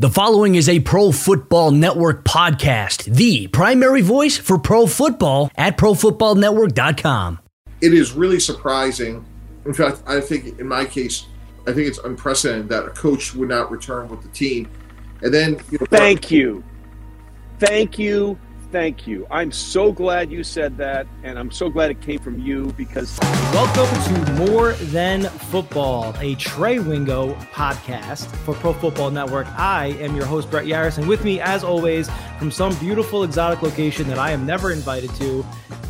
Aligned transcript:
The 0.00 0.08
following 0.08 0.54
is 0.54 0.66
a 0.66 0.80
Pro 0.80 1.12
Football 1.12 1.72
Network 1.72 2.24
podcast, 2.24 3.04
the 3.04 3.48
primary 3.48 4.00
voice 4.00 4.38
for 4.38 4.56
pro 4.56 4.86
football 4.86 5.50
at 5.56 5.76
profootballnetwork.com. 5.76 7.38
It 7.82 7.92
is 7.92 8.12
really 8.12 8.40
surprising. 8.40 9.26
In 9.66 9.74
fact, 9.74 10.02
I 10.06 10.22
think 10.22 10.58
in 10.58 10.66
my 10.66 10.86
case, 10.86 11.26
I 11.66 11.74
think 11.74 11.86
it's 11.86 11.98
unprecedented 11.98 12.70
that 12.70 12.86
a 12.86 12.90
coach 12.92 13.34
would 13.34 13.50
not 13.50 13.70
return 13.70 14.08
with 14.08 14.22
the 14.22 14.30
team. 14.30 14.70
And 15.20 15.34
then, 15.34 15.60
you 15.70 15.76
know, 15.78 15.86
thank 15.90 16.30
you. 16.30 16.64
Thank 17.58 17.98
you 17.98 18.38
thank 18.70 19.06
you. 19.06 19.26
I'm 19.30 19.52
so 19.52 19.92
glad 19.92 20.30
you 20.30 20.44
said 20.44 20.76
that, 20.78 21.06
and 21.22 21.38
I'm 21.38 21.50
so 21.50 21.68
glad 21.68 21.90
it 21.90 22.00
came 22.00 22.18
from 22.18 22.38
you 22.38 22.72
because. 22.76 23.18
Welcome 23.52 24.14
to 24.14 24.32
More 24.46 24.72
Than 24.74 25.24
Football, 25.24 26.14
a 26.20 26.34
Trey 26.36 26.78
Wingo 26.78 27.34
podcast 27.52 28.26
for 28.38 28.54
Pro 28.54 28.72
Football 28.72 29.10
Network. 29.10 29.46
I 29.58 29.86
am 30.00 30.14
your 30.16 30.26
host, 30.26 30.50
Brett 30.50 30.66
Yaris, 30.66 30.98
and 30.98 31.08
with 31.08 31.24
me, 31.24 31.40
as 31.40 31.64
always, 31.64 32.08
from 32.38 32.50
some 32.50 32.74
beautiful 32.76 33.24
exotic 33.24 33.62
location 33.62 34.08
that 34.08 34.18
I 34.18 34.30
am 34.30 34.46
never 34.46 34.72
invited 34.72 35.14
to, 35.16 35.44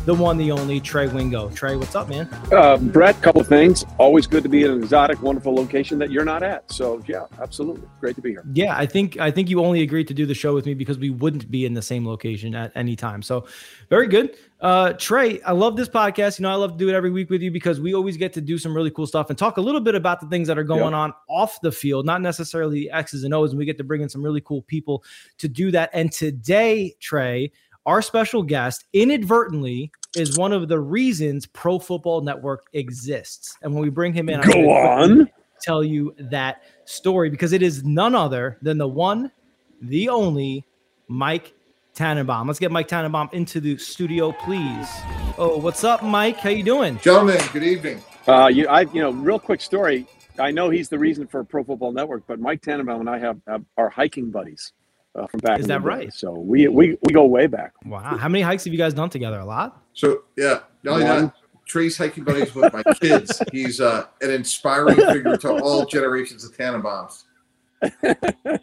the 0.05 0.15
one, 0.15 0.37
the 0.37 0.51
only 0.51 0.79
Trey 0.79 1.07
Wingo. 1.07 1.49
Trey, 1.51 1.75
what's 1.75 1.95
up, 1.95 2.09
man? 2.09 2.27
Uh, 2.51 2.77
Brett, 2.77 3.21
couple 3.21 3.43
things. 3.43 3.85
Always 3.99 4.25
good 4.25 4.41
to 4.43 4.49
be 4.49 4.63
in 4.63 4.71
an 4.71 4.81
exotic, 4.81 5.21
wonderful 5.21 5.53
location 5.53 5.99
that 5.99 6.09
you're 6.09 6.25
not 6.25 6.41
at. 6.41 6.71
So 6.71 7.03
yeah, 7.07 7.27
absolutely, 7.39 7.87
great 7.99 8.15
to 8.15 8.21
be 8.21 8.31
here. 8.31 8.43
Yeah, 8.51 8.75
I 8.75 8.87
think 8.87 9.19
I 9.19 9.29
think 9.29 9.49
you 9.49 9.63
only 9.63 9.81
agreed 9.81 10.07
to 10.07 10.13
do 10.13 10.25
the 10.25 10.33
show 10.33 10.55
with 10.55 10.65
me 10.65 10.73
because 10.73 10.97
we 10.97 11.11
wouldn't 11.11 11.51
be 11.51 11.65
in 11.65 11.75
the 11.75 11.81
same 11.83 12.07
location 12.07 12.55
at 12.55 12.70
any 12.75 12.95
time. 12.95 13.21
So 13.21 13.45
very 13.89 14.07
good. 14.07 14.35
Uh, 14.59 14.93
Trey, 14.93 15.41
I 15.41 15.51
love 15.51 15.75
this 15.75 15.89
podcast. 15.89 16.39
You 16.39 16.43
know, 16.43 16.51
I 16.51 16.55
love 16.55 16.73
to 16.73 16.77
do 16.77 16.89
it 16.89 16.93
every 16.93 17.09
week 17.09 17.29
with 17.29 17.41
you 17.41 17.51
because 17.51 17.79
we 17.79 17.93
always 17.93 18.17
get 18.17 18.33
to 18.33 18.41
do 18.41 18.57
some 18.57 18.75
really 18.75 18.91
cool 18.91 19.07
stuff 19.07 19.29
and 19.29 19.37
talk 19.37 19.57
a 19.57 19.61
little 19.61 19.81
bit 19.81 19.95
about 19.95 20.19
the 20.19 20.27
things 20.27 20.47
that 20.47 20.57
are 20.57 20.63
going 20.63 20.81
yep. 20.81 20.93
on 20.93 21.13
off 21.29 21.59
the 21.61 21.71
field, 21.71 22.05
not 22.05 22.21
necessarily 22.21 22.81
the 22.81 22.91
X's 22.91 23.23
and 23.23 23.33
O's. 23.33 23.51
And 23.51 23.59
we 23.59 23.65
get 23.65 23.77
to 23.77 23.83
bring 23.83 24.01
in 24.01 24.09
some 24.09 24.23
really 24.23 24.41
cool 24.41 24.61
people 24.63 25.03
to 25.39 25.47
do 25.47 25.71
that. 25.71 25.89
And 25.93 26.11
today, 26.11 26.95
Trey, 26.99 27.51
our 27.85 28.01
special 28.01 28.43
guest 28.43 28.85
inadvertently 28.93 29.91
is 30.15 30.37
one 30.37 30.51
of 30.51 30.67
the 30.67 30.79
reasons 30.79 31.45
Pro 31.47 31.79
Football 31.79 32.21
Network 32.21 32.65
exists. 32.73 33.57
And 33.61 33.73
when 33.73 33.81
we 33.81 33.89
bring 33.89 34.13
him 34.13 34.29
in, 34.29 34.41
go 34.41 34.69
on 34.69 35.29
tell 35.61 35.83
you 35.83 36.13
that 36.17 36.63
story 36.85 37.29
because 37.29 37.53
it 37.53 37.61
is 37.61 37.83
none 37.83 38.15
other 38.15 38.57
than 38.61 38.77
the 38.77 38.87
one, 38.87 39.31
the 39.81 40.09
only 40.09 40.65
Mike 41.07 41.53
Tannenbaum. 41.93 42.47
Let's 42.47 42.59
get 42.59 42.71
Mike 42.71 42.87
Tannenbaum 42.87 43.29
into 43.33 43.59
the 43.59 43.77
studio, 43.77 44.31
please. 44.31 44.87
Oh, 45.37 45.57
what's 45.57 45.83
up, 45.83 46.03
Mike? 46.03 46.37
How 46.37 46.49
you 46.49 46.63
doing, 46.63 46.97
gentlemen? 46.99 47.39
Good 47.51 47.63
evening. 47.63 48.01
Uh, 48.27 48.47
you, 48.47 48.67
I, 48.67 48.81
you 48.81 49.01
know, 49.01 49.11
real 49.11 49.39
quick 49.39 49.61
story. 49.61 50.07
I 50.39 50.51
know 50.51 50.69
he's 50.69 50.89
the 50.89 50.97
reason 50.97 51.27
for 51.27 51.43
Pro 51.43 51.63
Football 51.63 51.91
Network, 51.91 52.23
but 52.27 52.39
Mike 52.39 52.61
Tannenbaum 52.61 53.01
and 53.01 53.09
I 53.09 53.19
have, 53.19 53.39
have 53.47 53.63
are 53.77 53.89
hiking 53.89 54.31
buddies 54.31 54.73
uh, 55.15 55.27
from 55.27 55.39
back. 55.39 55.59
Is 55.59 55.67
that 55.67 55.83
right? 55.83 56.13
So 56.13 56.31
we, 56.31 56.67
we 56.67 56.97
we 57.01 57.13
go 57.13 57.25
way 57.25 57.47
back. 57.47 57.73
Wow, 57.85 58.17
how 58.17 58.29
many 58.29 58.41
hikes 58.41 58.63
have 58.63 58.73
you 58.73 58.79
guys 58.79 58.93
done 58.93 59.09
together? 59.09 59.39
A 59.39 59.45
lot. 59.45 59.81
So 59.93 60.23
yeah, 60.37 60.59
not 60.83 60.93
only 60.93 61.05
that, 61.05 61.33
Trey's 61.65 61.97
hiking 61.97 62.23
buddies 62.23 62.53
with 62.55 62.73
my 62.73 62.83
kids. 63.01 63.41
He's 63.51 63.81
uh, 63.81 64.05
an 64.21 64.31
inspiring 64.31 64.95
figure 64.95 65.37
to 65.37 65.61
all 65.61 65.85
generations 65.97 66.43
of 66.43 66.55
Tannenbaums. 66.55 67.23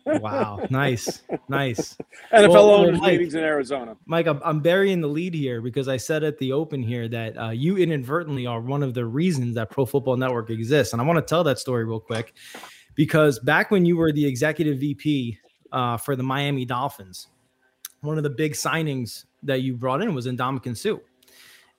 Wow, 0.06 0.60
nice, 0.70 1.22
nice. 1.48 1.96
NFL 2.32 2.48
well, 2.50 2.70
owners 2.70 3.00
Mike, 3.00 3.12
meetings 3.12 3.34
in 3.34 3.42
Arizona. 3.42 3.96
Mike, 4.06 4.26
I'm, 4.26 4.40
I'm, 4.44 4.60
burying 4.60 5.00
the 5.00 5.08
lead 5.08 5.34
here 5.34 5.60
because 5.60 5.88
I 5.88 5.96
said 5.96 6.22
at 6.22 6.38
the 6.38 6.52
open 6.52 6.82
here 6.82 7.08
that 7.08 7.36
uh, 7.36 7.50
you 7.50 7.76
inadvertently 7.76 8.46
are 8.46 8.60
one 8.60 8.82
of 8.82 8.94
the 8.94 9.04
reasons 9.04 9.54
that 9.56 9.70
Pro 9.70 9.86
Football 9.86 10.16
Network 10.16 10.50
exists, 10.50 10.92
and 10.92 11.02
I 11.02 11.04
want 11.04 11.16
to 11.18 11.28
tell 11.28 11.42
that 11.44 11.58
story 11.58 11.84
real 11.84 12.00
quick 12.00 12.34
because 12.94 13.38
back 13.40 13.70
when 13.70 13.84
you 13.84 13.96
were 13.96 14.12
the 14.12 14.24
executive 14.24 14.78
VP 14.78 15.38
uh, 15.72 15.96
for 15.96 16.16
the 16.16 16.22
Miami 16.22 16.64
Dolphins. 16.64 17.28
One 18.00 18.16
of 18.16 18.22
the 18.22 18.30
big 18.30 18.52
signings 18.52 19.24
that 19.42 19.62
you 19.62 19.74
brought 19.74 20.02
in 20.02 20.14
was 20.14 20.26
Ndamukong 20.26 20.76
Suh. 20.76 20.98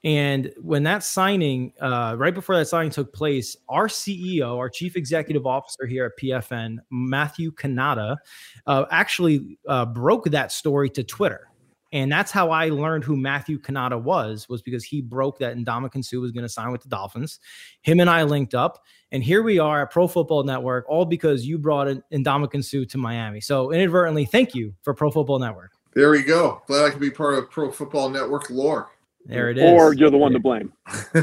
And 0.04 0.54
when 0.62 0.84
that 0.84 1.04
signing, 1.04 1.74
uh, 1.82 2.16
right 2.18 2.34
before 2.34 2.56
that 2.56 2.68
signing 2.68 2.92
took 2.92 3.12
place, 3.12 3.58
our 3.68 3.88
CEO, 3.88 4.58
our 4.58 4.70
chief 4.70 4.96
executive 4.96 5.46
officer 5.46 5.86
here 5.86 6.06
at 6.06 6.24
PFN, 6.24 6.78
Matthew 6.90 7.52
Kanata, 7.52 8.18
uh, 8.66 8.86
actually 8.92 9.58
uh, 9.68 9.86
broke 9.86 10.26
that 10.32 10.52
story 10.52 10.90
to 10.92 11.04
Twitter. 11.04 11.50
And 11.92 12.12
that's 12.12 12.32
how 12.32 12.52
I 12.52 12.70
learned 12.70 13.04
who 13.04 13.18
Matthew 13.18 13.60
Kanata 13.60 14.00
was, 14.02 14.48
was 14.48 14.62
because 14.62 14.84
he 14.84 15.02
broke 15.02 15.40
that 15.40 15.58
Ndamukong 15.58 16.06
Suh 16.06 16.20
was 16.20 16.32
going 16.32 16.44
to 16.44 16.50
sign 16.50 16.72
with 16.72 16.84
the 16.84 16.90
Dolphins. 16.90 17.40
Him 17.82 18.00
and 18.00 18.10
I 18.10 18.24
linked 18.24 18.54
up, 18.54 18.84
and 19.12 19.24
here 19.24 19.42
we 19.42 19.58
are 19.58 19.82
at 19.82 19.92
Pro 19.92 20.08
Football 20.08 20.44
Network, 20.44 20.86
all 20.88 21.06
because 21.06 21.48
you 21.48 21.58
brought 21.58 21.88
Ndamukong 22.14 22.64
Suh 22.64 22.86
to 22.90 22.98
Miami. 23.00 23.42
So 23.42 23.72
inadvertently, 23.72 24.26
thank 24.26 24.54
you 24.54 24.76
for 24.84 24.94
Pro 24.94 25.10
Football 25.10 25.40
Network. 25.40 25.72
There 25.96 26.12
we 26.12 26.22
go. 26.22 26.62
Glad 26.68 26.86
I 26.86 26.90
could 26.92 27.02
be 27.02 27.10
part 27.10 27.34
of 27.34 27.50
Pro 27.50 27.72
Football 27.72 28.10
Network 28.10 28.52
lore. 28.52 28.90
There 29.26 29.50
it 29.50 29.58
is. 29.58 29.64
Or 29.64 29.94
you're 29.94 30.10
the 30.10 30.18
one 30.18 30.32
to 30.32 30.40
blame. 30.40 30.74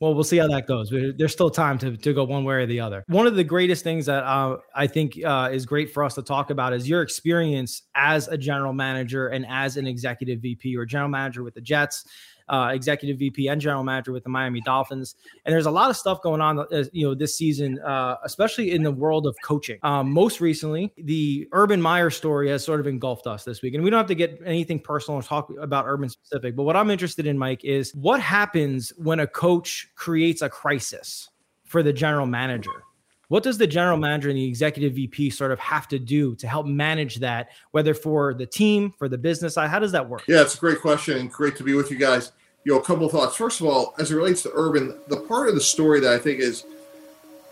well, 0.00 0.14
we'll 0.14 0.24
see 0.24 0.36
how 0.36 0.48
that 0.48 0.66
goes. 0.66 0.90
There's 0.90 1.32
still 1.32 1.50
time 1.50 1.78
to, 1.78 1.96
to 1.96 2.12
go 2.12 2.24
one 2.24 2.44
way 2.44 2.56
or 2.56 2.66
the 2.66 2.80
other. 2.80 3.04
One 3.06 3.26
of 3.26 3.36
the 3.36 3.44
greatest 3.44 3.84
things 3.84 4.06
that 4.06 4.24
uh, 4.24 4.58
I 4.74 4.86
think 4.86 5.18
uh, 5.24 5.48
is 5.50 5.64
great 5.64 5.90
for 5.94 6.04
us 6.04 6.14
to 6.16 6.22
talk 6.22 6.50
about 6.50 6.74
is 6.74 6.88
your 6.88 7.00
experience 7.00 7.82
as 7.94 8.28
a 8.28 8.36
general 8.36 8.72
manager 8.72 9.28
and 9.28 9.46
as 9.48 9.76
an 9.76 9.86
executive 9.86 10.40
VP 10.40 10.76
or 10.76 10.84
general 10.84 11.08
manager 11.08 11.42
with 11.42 11.54
the 11.54 11.60
Jets 11.60 12.04
uh, 12.48 12.70
executive 12.72 13.18
VP 13.18 13.48
and 13.48 13.60
general 13.60 13.84
manager 13.84 14.12
with 14.12 14.24
the 14.24 14.30
Miami 14.30 14.60
Dolphins. 14.60 15.14
And 15.44 15.52
there's 15.52 15.66
a 15.66 15.70
lot 15.70 15.90
of 15.90 15.96
stuff 15.96 16.22
going 16.22 16.40
on, 16.40 16.58
uh, 16.58 16.84
you 16.92 17.06
know, 17.06 17.14
this 17.14 17.36
season, 17.36 17.78
uh, 17.80 18.16
especially 18.24 18.72
in 18.72 18.82
the 18.82 18.92
world 18.92 19.26
of 19.26 19.36
coaching. 19.44 19.78
Um, 19.82 20.12
most 20.12 20.40
recently, 20.40 20.92
the 20.96 21.48
Urban 21.52 21.80
Meyer 21.80 22.10
story 22.10 22.48
has 22.50 22.64
sort 22.64 22.80
of 22.80 22.86
engulfed 22.86 23.26
us 23.26 23.44
this 23.44 23.62
week, 23.62 23.74
and 23.74 23.82
we 23.82 23.90
don't 23.90 23.98
have 23.98 24.06
to 24.06 24.14
get 24.14 24.40
anything 24.44 24.80
personal 24.80 25.20
or 25.20 25.22
talk 25.22 25.50
about 25.60 25.84
Urban 25.86 26.08
specific. 26.08 26.56
But 26.56 26.64
what 26.64 26.76
I'm 26.76 26.90
interested 26.90 27.26
in, 27.26 27.38
Mike, 27.38 27.64
is 27.64 27.94
what 27.94 28.20
happens 28.20 28.92
when 28.96 29.20
a 29.20 29.26
coach 29.26 29.88
creates 29.94 30.42
a 30.42 30.48
crisis 30.48 31.28
for 31.64 31.82
the 31.82 31.92
general 31.92 32.26
manager. 32.26 32.84
What 33.32 33.42
does 33.42 33.56
the 33.56 33.66
general 33.66 33.96
manager 33.96 34.28
and 34.28 34.36
the 34.36 34.44
executive 34.44 34.92
VP 34.92 35.30
sort 35.30 35.52
of 35.52 35.58
have 35.58 35.88
to 35.88 35.98
do 35.98 36.34
to 36.34 36.46
help 36.46 36.66
manage 36.66 37.16
that, 37.20 37.48
whether 37.70 37.94
for 37.94 38.34
the 38.34 38.44
team, 38.44 38.92
for 38.98 39.08
the 39.08 39.16
business 39.16 39.54
side? 39.54 39.70
How 39.70 39.78
does 39.78 39.92
that 39.92 40.06
work? 40.06 40.24
Yeah, 40.28 40.42
it's 40.42 40.54
a 40.54 40.58
great 40.58 40.82
question 40.82 41.16
and 41.16 41.32
great 41.32 41.56
to 41.56 41.64
be 41.64 41.72
with 41.72 41.90
you 41.90 41.96
guys 41.96 42.32
you 42.64 42.74
know, 42.74 42.78
a 42.78 42.82
couple 42.82 43.06
of 43.06 43.12
thoughts. 43.12 43.34
First 43.34 43.62
of 43.62 43.66
all, 43.66 43.94
as 43.98 44.12
it 44.12 44.16
relates 44.16 44.42
to 44.42 44.50
Urban, 44.52 44.98
the 45.08 45.16
part 45.16 45.48
of 45.48 45.54
the 45.54 45.62
story 45.62 45.98
that 46.00 46.12
I 46.12 46.18
think 46.18 46.40
is 46.40 46.66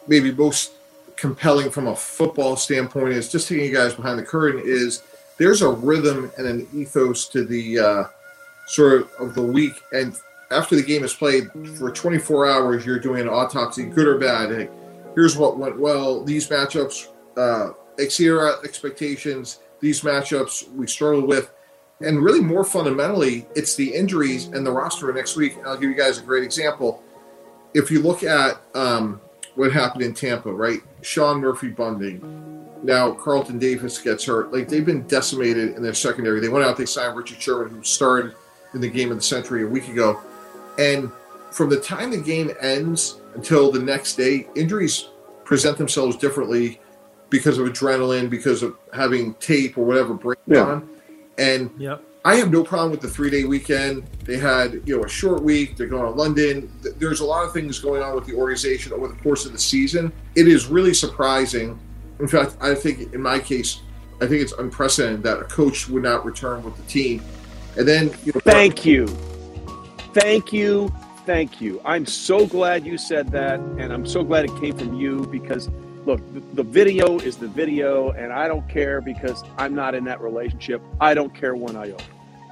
maybe 0.07 0.33
most 0.33 0.73
compelling 1.17 1.71
from 1.71 1.87
a 1.87 1.97
football 1.97 2.57
standpoint 2.57 3.15
is 3.15 3.33
just 3.33 3.49
taking 3.49 3.65
you 3.65 3.73
guys 3.73 3.95
behind 3.95 4.19
the 4.19 4.23
curtain 4.23 4.61
is 4.63 5.03
there's 5.39 5.63
a 5.63 5.71
rhythm 5.71 6.31
and 6.37 6.47
an 6.47 6.69
ethos 6.75 7.27
to 7.29 7.43
the 7.43 7.79
uh, 7.79 8.05
sort 8.67 9.01
of, 9.01 9.11
of 9.19 9.35
the 9.35 9.43
week. 9.43 9.81
And 9.93 10.15
after 10.51 10.77
the 10.77 10.83
game 10.83 11.05
is 11.05 11.15
played 11.15 11.51
for 11.79 11.91
24 11.91 12.51
hours, 12.51 12.85
you're 12.85 12.99
doing 12.99 13.23
an 13.23 13.31
autopsy, 13.31 13.87
good 13.87 14.07
or 14.07 14.19
bad. 14.19 14.69
Here's 15.15 15.37
what 15.37 15.59
went 15.59 15.79
well. 15.79 16.23
These 16.25 16.49
matchups 16.49 17.09
uh, 17.37 17.73
exceed 17.99 18.31
our 18.31 18.63
expectations. 18.65 19.61
These 19.81 20.03
matchups 20.03 20.71
we 20.73 20.87
struggled 20.87 21.27
with 21.27 21.51
and 22.03 22.23
really, 22.23 22.41
more 22.41 22.65
fundamentally, 22.65 23.47
it's 23.55 23.75
the 23.75 23.95
injuries 23.95 24.47
and 24.47 24.67
the 24.67 24.73
roster 24.73 25.13
next 25.13 25.37
week. 25.37 25.57
I'll 25.67 25.77
give 25.77 25.91
you 25.91 25.97
guys 25.97 26.19
a 26.19 26.23
great 26.23 26.43
example. 26.43 27.03
If 27.75 27.91
you 27.91 28.01
look 28.01 28.23
at 28.23 28.61
um, 28.75 29.21
what 29.55 29.71
happened 29.71 30.03
in 30.03 30.15
Tampa, 30.15 30.51
right? 30.51 30.81
Sean 31.03 31.41
Murphy 31.41 31.69
Bunting. 31.69 32.67
Now 32.83 33.13
Carlton 33.13 33.59
Davis 33.59 33.99
gets 33.99 34.25
hurt. 34.25 34.51
Like 34.51 34.67
they've 34.67 34.85
been 34.85 35.07
decimated 35.07 35.77
in 35.77 35.83
their 35.83 35.93
secondary. 35.93 36.41
They 36.41 36.49
went 36.49 36.65
out, 36.65 36.79
they 36.79 36.87
signed 36.87 37.17
Richard 37.17 37.41
Sherman, 37.41 37.75
who 37.75 37.85
started 37.85 38.35
in 38.73 38.81
the 38.81 38.89
game 38.89 39.11
of 39.11 39.19
the 39.19 39.23
century 39.23 39.65
a 39.65 39.67
week 39.67 39.89
ago. 39.89 40.21
And 40.79 41.13
from 41.51 41.69
the 41.69 41.79
time 41.79 42.11
the 42.11 42.17
game 42.17 42.51
ends 42.63 43.20
until 43.35 43.71
the 43.71 43.79
next 43.79 44.17
day, 44.17 44.49
injuries 44.55 45.09
present 45.45 45.79
themselves 45.79 46.17
differently 46.17 46.81
because 47.29 47.59
of 47.59 47.67
adrenaline, 47.67 48.29
because 48.29 48.63
of 48.63 48.77
having 48.93 49.35
tape 49.35 49.79
or 49.79 49.85
whatever 49.85 50.15
break 50.15 50.39
yeah. 50.47 50.63
on. 50.63 50.91
And 51.39 51.71
yep. 51.79 52.03
I 52.25 52.35
have 52.35 52.51
no 52.51 52.63
problem 52.63 52.91
with 52.91 53.01
the 53.01 53.09
three 53.09 53.31
day 53.31 53.45
weekend. 53.45 54.05
They 54.25 54.37
had, 54.37 54.83
you 54.85 54.97
know, 54.97 55.05
a 55.05 55.09
short 55.09 55.43
week. 55.43 55.77
They're 55.77 55.87
going 55.87 56.03
to 56.05 56.11
London. 56.11 56.71
There's 56.99 57.21
a 57.21 57.25
lot 57.25 57.47
of 57.47 57.53
things 57.53 57.79
going 57.79 58.03
on 58.03 58.15
with 58.15 58.27
the 58.27 58.35
organization 58.35 58.93
over 58.93 59.09
the 59.09 59.15
course 59.15 59.47
of 59.47 59.53
the 59.53 59.59
season. 59.59 60.13
It 60.35 60.47
is 60.47 60.67
really 60.67 60.93
surprising. 60.93 61.79
In 62.19 62.29
fact, 62.29 62.57
I 62.61 62.75
think 62.75 63.15
in 63.15 63.23
my 63.23 63.39
case, 63.39 63.81
I 64.21 64.27
think 64.27 64.43
it's 64.43 64.53
unprecedented 64.53 65.23
that 65.23 65.41
a 65.41 65.45
coach 65.45 65.89
would 65.89 66.03
not 66.03 66.27
return 66.27 66.63
with 66.63 66.77
the 66.77 66.83
team. 66.83 67.23
And 67.79 67.89
then, 67.89 68.11
you 68.25 68.33
know, 68.35 68.41
thank 68.45 68.85
you, 68.85 69.07
thank 70.13 70.53
you, 70.53 70.93
thank 71.27 71.61
you. 71.61 71.81
I'm 71.85 72.07
so 72.07 72.47
glad 72.47 72.87
you 72.87 72.99
said 72.99 73.31
that, 73.33 73.61
and 73.61 73.93
I'm 73.93 74.07
so 74.07 74.23
glad 74.23 74.45
it 74.45 74.57
came 74.61 74.77
from 74.77 74.95
you 74.95 75.27
because 75.27 75.69
look, 76.07 76.21
the, 76.55 76.63
video 76.63 77.19
is 77.19 77.37
the 77.37 77.49
video, 77.49 78.11
and 78.11 78.33
I 78.33 78.49
don't 78.49 78.69
care 78.69 79.01
because 79.01 79.45
I'm 79.59 79.75
not 79.75 79.95
in 79.95 80.05
that 80.05 80.21
relationship. 80.21 80.83
I 81.01 81.15
don't 81.15 81.35
care 81.35 81.55
one 81.55 81.77
iota. 81.77 82.05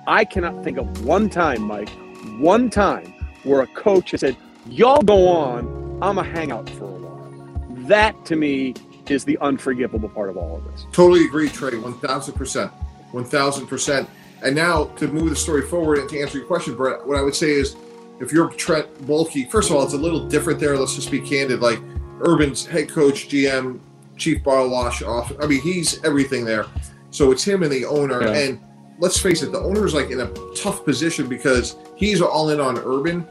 I 0.06 0.24
cannot 0.24 0.64
think 0.64 0.78
of 0.78 1.04
one 1.04 1.28
time, 1.28 1.62
Mike, 1.62 1.90
one 2.38 2.70
time 2.70 3.12
where 3.44 3.62
a 3.62 3.66
coach 3.68 4.12
has 4.12 4.20
said, 4.20 4.36
Y'all 4.66 5.02
go 5.02 5.28
on, 5.28 5.98
I'm 6.02 6.18
a 6.18 6.24
hangout 6.24 6.68
for 6.70 6.84
a 6.84 6.88
while. 6.88 7.86
That 7.88 8.24
to 8.26 8.36
me 8.36 8.74
is 9.08 9.24
the 9.24 9.38
unforgivable 9.38 10.10
part 10.10 10.28
of 10.28 10.36
all 10.36 10.56
of 10.56 10.64
this. 10.64 10.86
Totally 10.92 11.24
agree, 11.24 11.48
Trey. 11.48 11.76
One 11.78 11.98
thousand 12.00 12.34
percent. 12.34 12.70
One 13.12 13.24
thousand 13.24 13.66
percent. 13.66 14.08
And 14.42 14.54
now 14.54 14.84
to 14.96 15.08
move 15.08 15.30
the 15.30 15.36
story 15.36 15.62
forward 15.62 15.98
and 15.98 16.08
to 16.10 16.20
answer 16.20 16.38
your 16.38 16.46
question, 16.46 16.74
Brett, 16.74 17.04
what 17.06 17.16
I 17.16 17.22
would 17.22 17.34
say 17.34 17.50
is 17.50 17.76
if 18.20 18.32
you're 18.32 18.48
Trent 18.50 18.92
Baalke, 19.06 19.50
first 19.50 19.70
of 19.70 19.76
all, 19.76 19.82
it's 19.82 19.94
a 19.94 19.98
little 19.98 20.26
different 20.28 20.58
there. 20.58 20.76
Let's 20.76 20.94
just 20.94 21.10
be 21.10 21.20
candid. 21.20 21.60
Like 21.60 21.80
Urban's 22.20 22.66
head 22.66 22.88
coach, 22.88 23.28
GM, 23.28 23.80
chief 24.16 24.42
bottle 24.42 24.70
wash 24.70 25.02
off. 25.02 25.32
I 25.40 25.46
mean, 25.46 25.60
he's 25.60 26.02
everything 26.04 26.44
there. 26.44 26.66
So 27.10 27.30
it's 27.30 27.44
him 27.44 27.62
and 27.62 27.72
the 27.72 27.84
owner. 27.84 28.22
Yeah. 28.22 28.32
And 28.32 28.60
let's 28.98 29.18
face 29.20 29.42
it, 29.42 29.52
the 29.52 29.60
owner's 29.60 29.94
like 29.94 30.10
in 30.10 30.20
a 30.20 30.30
tough 30.54 30.84
position 30.84 31.28
because 31.28 31.76
he's 31.96 32.20
all 32.20 32.50
in 32.50 32.60
on 32.60 32.78
Urban. 32.78 33.26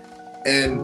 And 0.46 0.80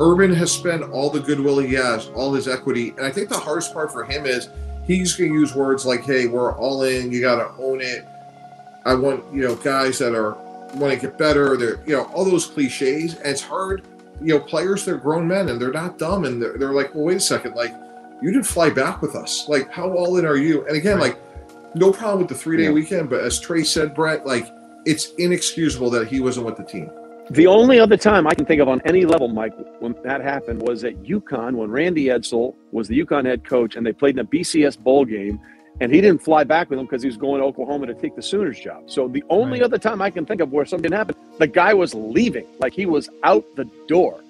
Urban 0.00 0.32
has 0.34 0.50
spent 0.50 0.82
all 0.84 1.10
the 1.10 1.20
goodwill 1.20 1.58
he 1.58 1.74
has, 1.74 2.08
all 2.08 2.32
his 2.32 2.48
equity. 2.48 2.90
And 2.96 3.04
I 3.04 3.10
think 3.10 3.28
the 3.28 3.38
hardest 3.38 3.74
part 3.74 3.92
for 3.92 4.04
him 4.04 4.24
is 4.24 4.48
he's 4.86 5.14
going 5.14 5.32
to 5.32 5.38
use 5.38 5.54
words 5.54 5.84
like, 5.84 6.02
hey, 6.02 6.26
we're 6.26 6.56
all 6.56 6.82
in. 6.84 7.12
You 7.12 7.20
got 7.20 7.36
to 7.36 7.62
own 7.62 7.80
it. 7.82 8.06
I 8.84 8.94
want, 8.94 9.22
you 9.32 9.42
know, 9.42 9.54
guys 9.56 9.98
that 9.98 10.14
are 10.14 10.36
want 10.74 10.92
to 10.92 10.98
get 10.98 11.18
better. 11.18 11.56
They're, 11.56 11.82
you 11.86 11.96
know, 11.96 12.04
all 12.06 12.24
those 12.24 12.46
cliches. 12.46 13.14
And 13.16 13.26
it's 13.26 13.42
hard. 13.42 13.82
You 14.20 14.34
know, 14.34 14.40
players, 14.40 14.84
they're 14.84 14.96
grown 14.96 15.26
men 15.26 15.48
and 15.48 15.60
they're 15.60 15.72
not 15.72 15.98
dumb. 15.98 16.24
And 16.24 16.40
they're, 16.40 16.56
they're 16.58 16.72
like, 16.72 16.94
well, 16.94 17.04
wait 17.04 17.16
a 17.16 17.20
second. 17.20 17.54
Like, 17.54 17.74
you 18.20 18.30
didn't 18.30 18.46
fly 18.46 18.70
back 18.70 19.02
with 19.02 19.16
us. 19.16 19.48
Like, 19.48 19.70
how 19.70 19.90
all 19.92 20.16
in 20.18 20.26
are 20.26 20.36
you? 20.36 20.66
And 20.66 20.76
again, 20.76 20.98
right. 20.98 21.16
like, 21.16 21.74
no 21.74 21.92
problem 21.92 22.20
with 22.20 22.28
the 22.28 22.34
three 22.34 22.56
day 22.56 22.64
yeah. 22.64 22.70
weekend. 22.70 23.10
But 23.10 23.24
as 23.24 23.40
Trey 23.40 23.64
said, 23.64 23.94
Brett, 23.94 24.26
like, 24.26 24.48
it's 24.84 25.12
inexcusable 25.18 25.90
that 25.90 26.08
he 26.08 26.20
wasn't 26.20 26.46
with 26.46 26.56
the 26.56 26.64
team. 26.64 26.90
The 27.30 27.46
only 27.46 27.78
other 27.78 27.96
time 27.96 28.26
I 28.26 28.34
can 28.34 28.44
think 28.44 28.60
of 28.60 28.68
on 28.68 28.82
any 28.84 29.04
level, 29.04 29.28
Mike, 29.28 29.54
when 29.80 29.94
that 30.02 30.20
happened 30.20 30.60
was 30.60 30.84
at 30.84 30.94
UConn 31.02 31.54
when 31.54 31.70
Randy 31.70 32.06
Edsall 32.06 32.54
was 32.72 32.88
the 32.88 32.98
UConn 32.98 33.24
head 33.24 33.44
coach 33.44 33.76
and 33.76 33.86
they 33.86 33.92
played 33.92 34.18
in 34.18 34.20
a 34.20 34.28
BCS 34.28 34.78
bowl 34.78 35.04
game 35.04 35.40
and 35.80 35.92
he 35.92 36.00
didn't 36.00 36.22
fly 36.22 36.44
back 36.44 36.70
with 36.70 36.78
him 36.78 36.86
because 36.86 37.02
he 37.02 37.08
was 37.08 37.16
going 37.16 37.40
to 37.40 37.46
Oklahoma 37.46 37.86
to 37.86 37.94
take 37.94 38.14
the 38.14 38.22
Sooners 38.22 38.60
job. 38.60 38.90
So 38.90 39.08
the 39.08 39.24
only 39.30 39.60
right. 39.60 39.64
other 39.64 39.78
time 39.78 40.02
I 40.02 40.10
can 40.10 40.24
think 40.24 40.40
of 40.40 40.52
where 40.52 40.64
something 40.64 40.92
happened, 40.92 41.18
the 41.38 41.46
guy 41.46 41.74
was 41.74 41.94
leaving, 41.94 42.46
like 42.58 42.72
he 42.72 42.86
was 42.86 43.08
out 43.22 43.44
the 43.56 43.64
door. 43.88 44.22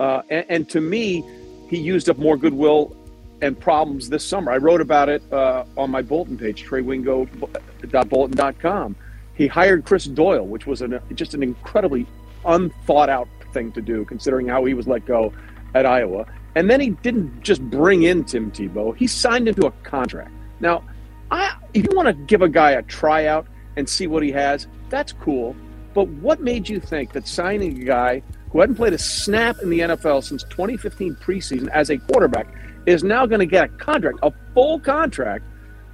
Uh, 0.00 0.22
and, 0.30 0.46
and, 0.48 0.68
to 0.68 0.80
me, 0.80 1.24
he 1.70 1.78
used 1.78 2.10
up 2.10 2.18
more 2.18 2.36
goodwill 2.36 2.96
and 3.40 3.58
problems 3.58 4.08
this 4.08 4.24
summer. 4.24 4.52
I 4.52 4.58
wrote 4.58 4.80
about 4.80 5.08
it 5.08 5.22
uh, 5.32 5.64
on 5.76 5.90
my 5.90 6.02
bulletin 6.02 6.36
page, 6.36 6.64
treywingo.bulletin.com. 6.64 8.96
He 9.34 9.46
hired 9.46 9.84
Chris 9.84 10.04
Doyle, 10.04 10.46
which 10.46 10.66
was 10.66 10.82
an, 10.82 11.00
just 11.14 11.34
an 11.34 11.42
incredibly 11.42 12.06
unthought 12.44 13.08
out 13.08 13.28
thing 13.52 13.72
to 13.72 13.80
do, 13.80 14.04
considering 14.04 14.48
how 14.48 14.64
he 14.64 14.74
was 14.74 14.86
let 14.86 15.06
go 15.06 15.32
at 15.74 15.86
Iowa. 15.86 16.26
And 16.54 16.70
then 16.70 16.80
he 16.80 16.90
didn't 16.90 17.42
just 17.42 17.62
bring 17.62 18.04
in 18.04 18.24
Tim 18.24 18.50
Tebow; 18.50 18.96
he 18.96 19.06
signed 19.06 19.48
into 19.48 19.66
a 19.66 19.70
contract. 19.82 20.30
Now, 20.60 20.82
I, 21.30 21.56
if 21.74 21.84
you 21.84 21.96
want 21.96 22.08
to 22.08 22.14
give 22.14 22.42
a 22.42 22.48
guy 22.48 22.72
a 22.72 22.82
tryout 22.82 23.46
and 23.76 23.88
see 23.88 24.06
what 24.06 24.22
he 24.22 24.32
has, 24.32 24.66
that's 24.88 25.12
cool. 25.12 25.54
But 25.94 26.08
what 26.08 26.40
made 26.40 26.68
you 26.68 26.80
think 26.80 27.12
that 27.12 27.26
signing 27.26 27.82
a 27.82 27.84
guy 27.84 28.22
who 28.50 28.60
hadn't 28.60 28.76
played 28.76 28.92
a 28.92 28.98
snap 28.98 29.56
in 29.62 29.70
the 29.70 29.80
NFL 29.80 30.22
since 30.24 30.42
2015 30.44 31.16
preseason 31.16 31.68
as 31.68 31.90
a 31.90 31.98
quarterback 31.98 32.46
is 32.86 33.02
now 33.02 33.26
going 33.26 33.40
to 33.40 33.46
get 33.46 33.64
a 33.64 33.68
contract, 33.68 34.18
a 34.22 34.32
full 34.54 34.78
contract, 34.78 35.44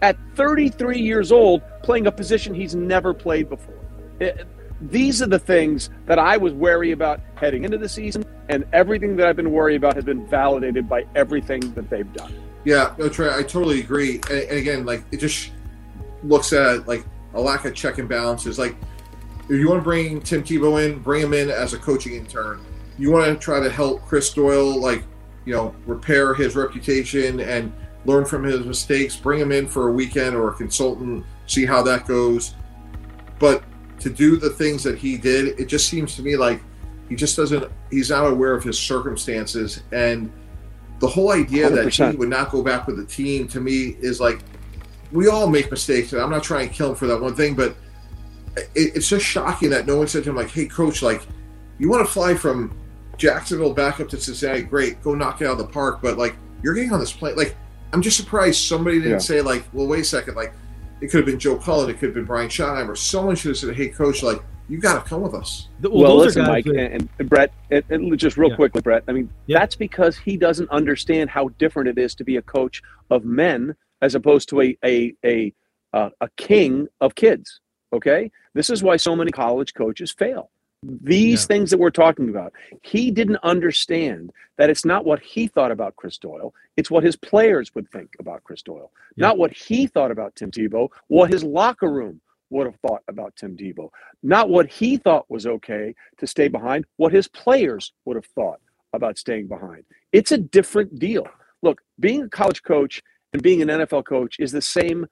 at 0.03 0.17
33 0.35 1.01
years 1.01 1.33
old, 1.33 1.63
playing 1.83 2.07
a 2.07 2.13
position 2.13 2.55
he's 2.55 2.75
never 2.75 3.15
played 3.15 3.49
before? 3.49 3.79
It, 4.21 4.47
these 4.81 5.23
are 5.23 5.27
the 5.27 5.39
things 5.39 5.91
that 6.07 6.19
I 6.19 6.37
was 6.37 6.53
wary 6.53 6.91
about 6.91 7.21
heading 7.37 7.65
into 7.65 7.79
the 7.79 7.89
season, 7.89 8.25
and 8.49 8.65
everything 8.73 9.17
that 9.17 9.29
I've 9.29 9.37
been 9.37 9.53
worried 9.53 9.77
about 9.77 9.95
has 9.95 10.05
been 10.05 10.27
validated 10.27 10.89
by 10.89 11.07
everything 11.15 11.73
that 11.75 11.89
they've 11.89 12.13
done. 12.13 12.35
Yeah, 12.65 12.95
no, 12.99 13.09
Trey, 13.09 13.29
I 13.29 13.43
totally 13.43 13.81
agree. 13.81 14.21
And, 14.31 14.41
and 14.41 14.59
again, 14.59 14.87
like 14.87 15.05
it 15.11 15.19
just 15.19 15.51
looks 16.23 16.53
at 16.53 16.87
like 16.87 17.05
a 17.35 17.41
lack 17.41 17.65
of 17.65 17.75
check 17.75 17.99
and 17.99 18.09
balances. 18.09 18.59
Like 18.59 18.77
if 19.45 19.59
you 19.59 19.69
want 19.69 19.81
to 19.81 19.85
bring 19.85 20.21
Tim 20.21 20.43
Tebow 20.43 20.85
in, 20.85 21.01
bring 21.01 21.23
him 21.23 21.35
in 21.35 21.51
as 21.51 21.73
a 21.73 21.79
coaching 21.79 22.15
intern. 22.15 22.65
You 22.99 23.11
want 23.11 23.27
to 23.27 23.37
try 23.37 23.61
to 23.61 23.71
help 23.71 24.03
Chris 24.03 24.33
Doyle, 24.33 24.81
like 24.81 25.05
you 25.45 25.55
know, 25.55 25.75
repair 25.87 26.35
his 26.35 26.55
reputation 26.55 27.41
and 27.41 27.73
learn 28.05 28.25
from 28.25 28.45
his 28.45 28.65
mistakes. 28.65 29.17
Bring 29.17 29.41
him 29.41 29.51
in 29.51 29.67
for 29.67 29.89
a 29.89 29.93
weekend 29.93 30.37
or 30.37 30.51
a 30.51 30.55
consultant, 30.55 31.25
see 31.47 31.67
how 31.67 31.83
that 31.83 32.07
goes. 32.07 32.55
But 33.39 33.65
to 34.01 34.11
do 34.11 34.37
the 34.37 34.51
things 34.51 34.83
that 34.85 34.99
he 34.99 35.17
did, 35.17 35.61
it 35.61 35.67
just 35.67 35.89
seems 35.89 36.15
to 36.17 36.23
me 36.23 36.37
like 36.37 36.61
he 37.09 37.17
just 37.17 37.37
doesn't. 37.37 37.71
He's 37.91 38.11
not 38.11 38.27
aware 38.27 38.55
of 38.55 38.63
his 38.63 38.79
circumstances, 38.79 39.83
and 39.91 40.33
the 41.03 41.09
whole 41.09 41.33
idea 41.33 41.69
100%. 41.69 41.99
that 41.99 42.13
he 42.13 42.17
would 42.17 42.29
not 42.29 42.53
go 42.53 42.63
back 42.63 42.87
with 42.87 42.97
the 42.97 43.05
team 43.05 43.49
to 43.49 43.61
me 43.61 43.97
is 44.01 44.21
like 44.21 44.39
we 45.11 45.27
all 45.27 45.49
make 45.51 45.69
mistakes, 45.69 46.13
and 46.13 46.23
I'm 46.23 46.31
not 46.31 46.45
trying 46.45 46.69
to 46.69 46.75
kill 46.75 46.91
him 46.91 46.95
for 46.95 47.09
that 47.09 47.21
one 47.21 47.35
thing, 47.35 47.57
but 47.57 47.75
it, 48.57 48.95
it's 48.95 49.09
just 49.09 49.27
shocking 49.27 49.69
that 49.71 49.85
no 49.85 49.97
one 49.97 50.07
said 50.07 50.23
to 50.25 50.31
him 50.31 50.37
like, 50.37 50.51
"Hey, 50.51 50.67
coach, 50.67 51.03
like 51.03 51.27
you 51.81 51.91
want 51.91 52.07
to 52.07 52.11
fly 52.11 52.37
from 52.37 52.73
Jacksonville 53.17 53.75
back 53.75 53.99
up 53.99 54.09
to 54.11 54.21
Cincinnati? 54.21 54.63
Great, 54.63 55.03
go 55.03 55.13
knock 55.17 55.43
it 55.43 55.47
out 55.47 55.53
of 55.53 55.59
the 55.59 55.67
park." 55.67 55.99
But 56.01 56.19
like 56.19 56.37
you're 56.63 56.73
getting 56.73 56.93
on 56.93 57.01
this 57.01 57.13
plane, 57.13 57.35
like 57.35 57.57
I'm 57.93 58.01
just 58.01 58.17
surprised 58.17 58.63
somebody 58.63 58.99
didn't 58.99 59.11
yeah. 59.11 59.19
say 59.19 59.41
like, 59.41 59.65
"Well, 59.73 59.89
wait 59.89 60.01
a 60.01 60.05
second, 60.05 60.37
like." 60.37 60.55
It 61.01 61.11
could 61.11 61.17
have 61.17 61.27
been 61.27 61.41
Joe 61.41 61.57
Cullen. 61.57 61.91
It 61.91 61.95
could 61.95 62.11
have 62.11 62.15
been 62.15 62.27
Brian 62.27 62.49
Schottenheimer. 62.49 62.97
Someone 62.97 63.35
should 63.35 63.49
have 63.49 63.57
said, 63.57 63.75
"Hey, 63.75 63.89
coach, 63.89 64.23
like 64.23 64.41
you 64.69 64.79
got 64.79 65.03
to 65.03 65.09
come 65.09 65.23
with 65.23 65.35
us." 65.35 65.69
Well, 65.81 65.93
well 65.93 66.17
listen, 66.17 66.47
Mike 66.47 66.67
and, 66.67 67.09
and, 67.19 67.29
Brett, 67.29 67.53
and, 67.71 67.85
and, 67.91 68.19
just 68.19 68.37
real 68.37 68.51
yeah. 68.51 68.57
quickly, 68.57 68.81
Brett. 68.81 69.05
I 69.09 69.13
mean, 69.13 69.31
yeah. 69.47 69.59
that's 69.59 69.77
because 69.77 70.17
he 70.17 70.37
doesn't 70.37 70.71
understand 70.71 71.31
how 71.31 71.49
different 71.59 71.89
it 71.89 71.99
is 71.99 72.15
to 72.17 72.25
be 72.25 72.37
a 72.37 72.43
coach 72.43 72.83
of 73.11 73.25
men 73.25 73.75
as 74.01 74.15
opposed 74.15 74.49
to 74.51 74.61
a 74.61 74.79
a 74.85 75.15
a 75.25 75.53
uh, 75.93 76.11
a 76.21 76.29
king 76.37 76.89
of 77.01 77.15
kids. 77.15 77.61
Okay, 77.93 78.31
this 78.55 78.71
is 78.71 78.83
why 78.83 78.97
so 78.97 79.15
many 79.15 79.31
college 79.31 79.75
coaches 79.75 80.13
fail. 80.13 80.51
These 80.85 81.43
yeah. 81.43 81.47
things 81.47 81.71
that 81.71 81.79
we're 81.79 81.91
talking 81.91 82.29
about, 82.29 82.53
he 82.83 83.13
didn't 83.13 83.39
understand 83.45 84.33
that 84.57 84.69
it's 84.69 84.85
not 84.85 85.05
what 85.05 85.21
he 85.21 85.47
thought 85.47 85.71
about 85.71 85.95
Chris 85.95 86.19
Doyle, 86.19 86.53
it's 86.77 86.91
what 86.91 87.05
his 87.05 87.15
players 87.15 87.73
would 87.75 87.89
think 87.91 88.11
about 88.19 88.43
Chris 88.43 88.63
Doyle. 88.63 88.91
Yeah. 89.15 89.29
Not 89.29 89.39
what 89.39 89.53
he 89.53 89.87
thought 89.87 90.11
about 90.11 90.35
Tim 90.35 90.51
Tebow, 90.51 90.89
what 91.07 91.31
his 91.31 91.45
locker 91.45 91.91
room 91.91 92.21
would 92.53 92.67
have 92.67 92.77
thought 92.87 93.03
about 93.09 93.35
Tim 93.37 93.57
Tebow. 93.57 93.89
Not 94.23 94.49
what 94.49 94.69
he 94.69 94.97
thought 94.97 95.31
was 95.31 95.47
okay 95.47 95.95
to 96.19 96.27
stay 96.27 96.49
behind, 96.49 96.85
what 96.97 97.13
his 97.13 97.27
players 97.29 97.93
would 98.05 98.17
have 98.17 98.27
thought 98.27 98.61
about 98.93 99.19
staying 99.19 99.49
behind. 99.49 99.85
It's 100.13 100.33
a 100.33 100.39
different 100.39 100.99
deal. 100.99 101.27
Look, 101.63 101.81
being 101.99 102.23
a 102.23 102.29
college 102.29 102.63
coach 102.63 103.03
and 103.33 103.43
being 103.43 103.63
an 103.63 103.69
NFL 103.69 104.05
coach 104.05 104.37
is 104.39 104.53
the 104.53 104.63
same 104.63 105.07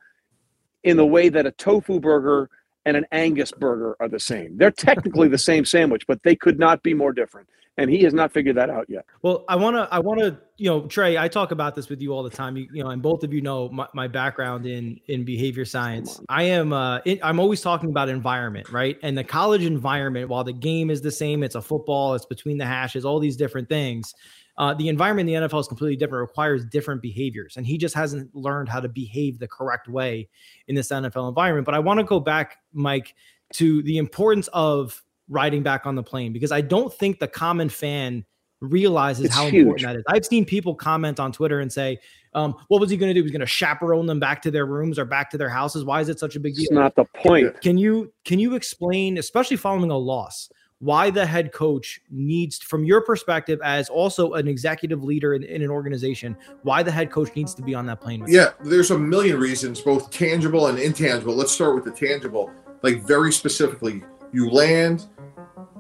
in 0.84 0.96
the 0.96 1.06
way 1.06 1.28
that 1.28 1.46
a 1.46 1.52
tofu 1.52 1.98
burger 2.00 2.50
and 2.84 2.96
an 2.96 3.06
Angus 3.12 3.52
burger 3.52 3.96
are 4.00 4.08
the 4.08 4.20
same. 4.20 4.56
They're 4.56 4.70
technically 4.70 5.28
the 5.28 5.38
same 5.38 5.64
sandwich, 5.64 6.06
but 6.06 6.22
they 6.22 6.34
could 6.34 6.58
not 6.58 6.82
be 6.82 6.94
more 6.94 7.12
different. 7.12 7.48
And 7.76 7.88
he 7.88 8.02
has 8.02 8.12
not 8.12 8.30
figured 8.30 8.56
that 8.56 8.68
out 8.68 8.90
yet. 8.90 9.06
Well, 9.22 9.44
I 9.48 9.56
want 9.56 9.76
to, 9.76 9.88
I 9.90 10.00
want 10.00 10.20
to, 10.20 10.36
you 10.58 10.68
know, 10.68 10.86
Trey, 10.86 11.16
I 11.16 11.28
talk 11.28 11.50
about 11.50 11.74
this 11.74 11.88
with 11.88 12.02
you 12.02 12.12
all 12.12 12.22
the 12.22 12.28
time. 12.28 12.56
You, 12.56 12.68
you 12.74 12.84
know, 12.84 12.90
and 12.90 13.00
both 13.00 13.24
of 13.24 13.32
you 13.32 13.40
know 13.40 13.70
my, 13.70 13.86
my 13.94 14.06
background 14.06 14.66
in 14.66 15.00
in 15.06 15.24
behavior 15.24 15.64
science. 15.64 16.20
I 16.28 16.42
am, 16.42 16.74
uh, 16.74 16.98
it, 17.06 17.20
I'm 17.22 17.40
always 17.40 17.62
talking 17.62 17.88
about 17.88 18.10
environment, 18.10 18.68
right? 18.70 18.98
And 19.02 19.16
the 19.16 19.24
college 19.24 19.64
environment, 19.64 20.28
while 20.28 20.44
the 20.44 20.52
game 20.52 20.90
is 20.90 21.00
the 21.00 21.12
same, 21.12 21.42
it's 21.42 21.54
a 21.54 21.62
football, 21.62 22.14
it's 22.14 22.26
between 22.26 22.58
the 22.58 22.66
hashes, 22.66 23.06
all 23.06 23.18
these 23.18 23.36
different 23.36 23.70
things 23.70 24.14
uh, 24.60 24.74
the 24.74 24.90
environment 24.90 25.26
in 25.26 25.42
the 25.42 25.48
NFL 25.48 25.60
is 25.60 25.68
completely 25.68 25.96
different, 25.96 26.20
requires 26.20 26.66
different 26.66 27.00
behaviors. 27.00 27.56
And 27.56 27.66
he 27.66 27.78
just 27.78 27.94
hasn't 27.94 28.32
learned 28.36 28.68
how 28.68 28.78
to 28.78 28.90
behave 28.90 29.38
the 29.38 29.48
correct 29.48 29.88
way 29.88 30.28
in 30.68 30.74
this 30.74 30.88
NFL 30.88 31.30
environment. 31.30 31.64
But 31.64 31.74
I 31.74 31.78
want 31.78 31.98
to 31.98 32.04
go 32.04 32.20
back, 32.20 32.58
Mike, 32.74 33.14
to 33.54 33.82
the 33.84 33.96
importance 33.96 34.50
of 34.52 35.02
riding 35.30 35.62
back 35.62 35.86
on 35.86 35.94
the 35.94 36.02
plane 36.02 36.34
because 36.34 36.52
I 36.52 36.60
don't 36.60 36.92
think 36.92 37.20
the 37.20 37.26
common 37.26 37.70
fan 37.70 38.22
realizes 38.60 39.24
it's 39.24 39.34
how 39.34 39.44
huge. 39.44 39.62
important 39.62 39.86
that 39.86 39.96
is. 39.96 40.04
I've 40.08 40.26
seen 40.26 40.44
people 40.44 40.74
comment 40.74 41.18
on 41.18 41.32
Twitter 41.32 41.60
and 41.60 41.72
say, 41.72 41.98
um, 42.34 42.54
what 42.68 42.82
was 42.82 42.90
he 42.90 42.98
going 42.98 43.08
to 43.08 43.14
do? 43.14 43.22
He's 43.22 43.32
going 43.32 43.40
to 43.40 43.46
chaperone 43.46 44.04
them 44.04 44.20
back 44.20 44.42
to 44.42 44.50
their 44.50 44.66
rooms 44.66 44.98
or 44.98 45.06
back 45.06 45.30
to 45.30 45.38
their 45.38 45.48
houses. 45.48 45.86
Why 45.86 46.02
is 46.02 46.10
it 46.10 46.18
such 46.20 46.36
a 46.36 46.40
big 46.40 46.54
deal? 46.54 46.64
It's 46.64 46.72
not 46.72 46.94
the 46.96 47.06
point. 47.16 47.58
Can 47.62 47.78
you 47.78 48.12
can 48.26 48.38
you 48.38 48.56
explain, 48.56 49.16
especially 49.16 49.56
following 49.56 49.90
a 49.90 49.96
loss? 49.96 50.50
Why 50.80 51.10
the 51.10 51.24
head 51.24 51.52
coach 51.52 52.00
needs, 52.10 52.58
from 52.58 52.84
your 52.84 53.02
perspective, 53.02 53.60
as 53.62 53.88
also 53.88 54.32
an 54.32 54.48
executive 54.48 55.04
leader 55.04 55.34
in, 55.34 55.44
in, 55.44 55.62
an 55.62 55.70
organization, 55.70 56.36
why 56.62 56.82
the 56.82 56.90
head 56.90 57.10
coach 57.10 57.34
needs 57.36 57.54
to 57.54 57.62
be 57.62 57.74
on 57.74 57.84
that 57.86 58.00
plane. 58.00 58.24
yeah, 58.26 58.50
there's 58.64 58.90
a 58.90 58.98
million 58.98 59.38
reasons, 59.38 59.80
both 59.80 60.10
tangible 60.10 60.68
and 60.68 60.78
intangible. 60.78 61.34
Let's 61.34 61.52
start 61.52 61.74
with 61.74 61.84
the 61.84 61.90
tangible. 61.90 62.50
Like 62.82 63.02
very 63.02 63.30
specifically, 63.30 64.02
you 64.32 64.50
land. 64.50 65.06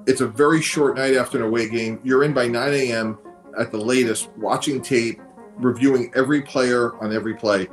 It's 0.06 0.20
a 0.20 0.28
very 0.28 0.60
short 0.60 0.96
night 0.96 1.14
after 1.14 1.38
an 1.38 1.44
away 1.44 1.68
game. 1.68 2.00
You're 2.04 2.24
in 2.24 2.34
by 2.34 2.46
9 2.46 2.72
a.m. 2.74 3.18
at 3.58 3.70
the 3.70 3.78
latest, 3.78 4.30
watching 4.36 4.82
tape, 4.82 5.20
reviewing 5.56 6.12
every 6.14 6.42
player 6.42 6.94
on 7.02 7.12
every 7.12 7.34
play. 7.34 7.68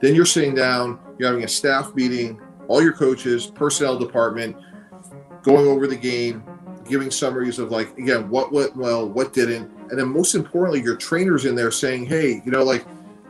Then 0.00 0.14
you're 0.14 0.26
sitting 0.26 0.54
down. 0.54 0.98
You're 1.18 1.28
having 1.28 1.44
a 1.44 1.48
staff 1.48 1.94
meeting. 1.94 2.40
All 2.68 2.82
your 2.82 2.94
coaches, 2.94 3.46
personnel 3.46 3.98
department, 3.98 4.56
going 5.42 5.66
over 5.66 5.86
the 5.86 5.96
game, 5.96 6.42
giving 6.90 7.10
summaries 7.10 7.58
of 7.58 7.70
like 7.70 7.96
again 7.96 8.28
what 8.28 8.52
went 8.52 8.76
well, 8.76 9.08
what 9.08 9.32
didn't, 9.32 9.70
and 9.90 9.98
then 9.98 10.08
most 10.08 10.34
importantly, 10.34 10.82
your 10.82 10.96
trainers 10.96 11.46
in 11.46 11.54
there 11.54 11.70
saying, 11.70 12.06
hey, 12.06 12.42
you 12.44 12.50
know, 12.50 12.62
like 12.62 12.84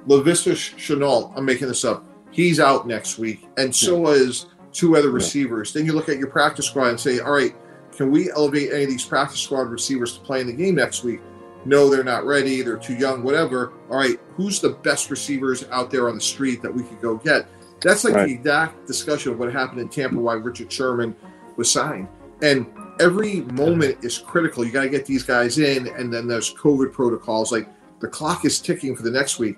Laviska 0.07 0.52
Shenault, 0.52 1.33
I'm 1.37 1.45
making 1.45 1.69
this 1.69 1.85
up. 1.85 2.05
He's 2.31 2.61
out 2.61 2.87
next 2.87 3.19
week, 3.19 3.47
and 3.57 3.75
so 3.75 4.09
yeah. 4.09 4.23
is 4.23 4.47
two 4.73 4.97
other 4.97 5.11
receivers. 5.11 5.71
Yeah. 5.75 5.81
Then 5.81 5.87
you 5.87 5.93
look 5.93 6.09
at 6.09 6.19
your 6.19 6.29
practice 6.29 6.67
squad 6.67 6.88
and 6.88 7.00
say, 7.00 7.21
all 7.21 7.33
right, 7.33 7.55
can 7.97 8.11
we 8.11 8.31
elevate 8.31 8.73
any 8.73 8.85
of 8.85 8.90
these 8.90 9.05
practice 9.05 9.40
squad 9.40 9.69
receivers 9.69 10.17
to 10.17 10.21
play 10.21 10.40
in 10.40 10.47
the 10.47 10.52
game 10.52 10.76
next 10.76 11.05
week? 11.05 11.21
No, 11.64 11.90
they're 11.90 12.05
not 12.05 12.25
ready. 12.25 12.62
They're 12.62 12.79
too 12.79 12.95
young, 12.95 13.23
whatever. 13.23 13.73
All 13.90 13.99
right, 13.99 14.19
who's 14.35 14.61
the 14.61 14.71
best 14.71 15.11
receivers 15.11 15.64
out 15.71 15.90
there 15.90 16.09
on 16.09 16.14
the 16.14 16.21
street 16.21 16.62
that 16.62 16.73
we 16.73 16.83
could 16.83 17.00
go 17.00 17.17
get? 17.17 17.47
That's 17.83 18.05
like 18.05 18.14
right. 18.14 18.29
the 18.29 18.35
exact 18.35 18.87
discussion 18.87 19.33
of 19.33 19.38
what 19.38 19.52
happened 19.52 19.81
in 19.81 19.88
Tampa, 19.88 20.19
why 20.19 20.35
Richard 20.35 20.73
Sherman 20.73 21.17
was 21.57 21.71
signed. 21.71 22.09
And 22.43 22.67
every 23.00 23.40
moment 23.40 24.04
is 24.04 24.19
critical. 24.19 24.64
You 24.64 24.71
got 24.71 24.83
to 24.83 24.88
get 24.88 25.07
these 25.07 25.25
guys 25.25 25.59
in, 25.59 25.88
and 25.88 26.12
then 26.12 26.28
there's 26.28 26.54
COVID 26.54 26.92
protocols. 26.92 27.50
Like 27.50 27.69
the 28.00 28.09
clock 28.09 28.45
is 28.45 28.61
ticking 28.61 28.95
for 28.95 29.02
the 29.02 29.11
next 29.11 29.38
week. 29.38 29.57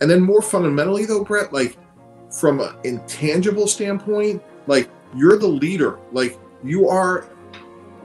And 0.00 0.10
then 0.10 0.20
more 0.20 0.42
fundamentally, 0.42 1.04
though, 1.04 1.22
Brett, 1.22 1.52
like 1.52 1.76
from 2.30 2.60
an 2.60 2.74
intangible 2.84 3.66
standpoint, 3.66 4.42
like 4.66 4.88
you're 5.14 5.38
the 5.38 5.46
leader. 5.46 5.98
Like 6.12 6.38
you 6.64 6.88
are 6.88 7.28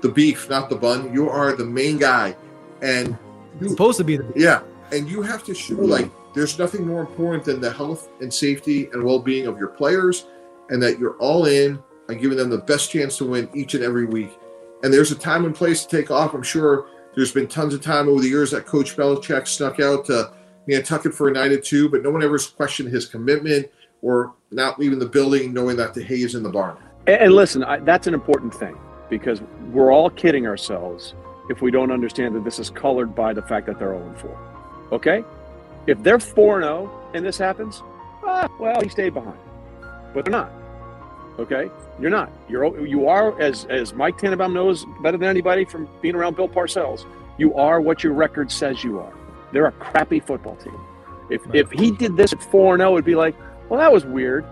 the 0.02 0.10
beef, 0.10 0.50
not 0.50 0.70
the 0.70 0.76
bun. 0.76 1.14
You 1.14 1.30
are 1.30 1.54
the 1.54 1.66
main 1.66 1.98
guy, 1.98 2.36
and 2.82 3.18
you're 3.60 3.70
supposed 3.70 3.98
to 3.98 4.04
be 4.04 4.18
the 4.18 4.24
beef. 4.24 4.44
yeah. 4.44 4.62
And 4.92 5.10
you 5.10 5.24
have 5.24 5.44
to 5.46 5.56
show 5.56 5.76
like 5.76 6.12
there's 6.36 6.60
nothing 6.60 6.86
more 6.86 7.02
important 7.02 7.46
than 7.46 7.62
the 7.62 7.72
health 7.72 8.10
and 8.22 8.32
safety 8.32 8.90
and 8.92 9.04
well-being 9.04 9.48
of 9.48 9.58
your 9.58 9.70
players, 9.70 10.26
and 10.70 10.82
that 10.84 11.00
you're 11.00 11.16
all 11.18 11.46
in 11.46 11.82
and 12.10 12.20
giving 12.20 12.38
them 12.38 12.50
the 12.50 12.58
best 12.58 12.92
chance 12.92 13.18
to 13.18 13.26
win 13.26 13.50
each 13.54 13.76
and 13.76 13.84
every 13.84 14.06
week. 14.06 14.32
And 14.84 14.94
there's 14.94 15.12
a 15.12 15.16
time 15.16 15.46
and 15.46 15.56
place 15.56 15.86
to 15.86 15.98
take 15.98 16.12
off. 16.12 16.34
I'm 16.34 16.44
sure 16.44 16.88
there's 17.16 17.32
been 17.32 17.48
tons 17.48 17.74
of 17.74 17.82
time 17.82 18.10
over 18.10 18.22
the 18.22 18.28
years 18.28 18.52
that 18.52 18.66
Coach 18.66 18.96
Belichick 18.96 19.48
snuck 19.48 19.80
out 19.80 20.06
to 20.06 20.34
Nantucket 20.68 21.14
for 21.14 21.30
a 21.30 21.32
night 21.32 21.52
or 21.52 21.60
two, 21.60 21.90
but 21.90 22.04
no 22.04 22.10
one 22.10 22.24
ever 22.24 22.38
questioned 22.38 22.90
his 22.90 23.06
commitment 23.06 23.70
or 24.02 24.34
not 24.52 24.80
leaving 24.80 25.00
the 25.00 25.06
building 25.06 25.54
knowing 25.54 25.78
that 25.78 25.94
the 25.94 26.04
hay 26.04 26.22
is 26.22 26.36
in 26.36 26.44
the 26.44 26.50
barn. 26.50 26.78
And, 27.08 27.34
listen, 27.34 27.64
I, 27.64 27.80
that's 27.80 28.08
an 28.08 28.14
important 28.14 28.54
thing 28.54 28.78
because 29.10 29.42
we're 29.72 29.92
all 29.92 30.10
kidding 30.10 30.48
ourselves 30.48 31.16
if 31.50 31.62
we 31.62 31.72
don't 31.72 31.92
understand 31.92 32.36
that 32.36 32.44
this 32.44 32.60
is 32.60 32.70
colored 32.70 33.16
by 33.16 33.34
the 33.34 33.42
fact 33.42 33.68
that 33.68 33.80
they're 33.80 33.98
0 33.98 34.16
4. 34.18 34.90
Okay? 34.94 35.24
If 35.88 36.02
they're 36.04 36.20
4 36.20 36.62
0 36.62 37.12
and 37.14 37.26
this 37.26 37.38
happens, 37.38 37.82
ah, 38.24 38.50
well, 38.60 38.82
he 38.82 38.90
stayed 38.90 39.14
behind. 39.14 39.38
But 40.14 40.26
they're 40.26 40.32
not. 40.32 40.52
Okay? 41.40 41.70
You're 42.00 42.12
not. 42.12 42.32
You're 42.48 42.86
you 42.86 43.08
are 43.08 43.40
as 43.42 43.66
as 43.66 43.94
Mike 43.94 44.18
Tannenbaum 44.18 44.54
knows 44.54 44.86
better 45.02 45.18
than 45.18 45.30
anybody 45.30 45.66
from 45.66 45.88
being 46.02 46.16
around 46.16 46.36
Bill 46.36 46.48
Parcells. 46.48 47.06
You 47.38 47.56
are 47.56 47.82
what 47.82 48.04
your 48.04 48.14
record 48.14 48.52
says 48.52 48.84
you 48.84 49.00
are. 49.00 49.14
They're 49.52 49.66
a 49.66 49.72
crappy 49.72 50.20
football 50.20 50.56
team. 50.58 50.80
If 51.30 51.46
right. 51.46 51.56
if 51.56 51.72
he 51.72 51.92
did 51.92 52.18
this 52.18 52.34
at 52.34 52.44
four 52.44 52.74
and 52.74 52.82
zero, 52.82 52.92
oh, 52.92 52.94
it'd 52.96 53.06
be 53.06 53.16
like, 53.16 53.36
well, 53.70 53.80
that 53.80 53.92
was 53.92 54.06
weird, 54.06 54.46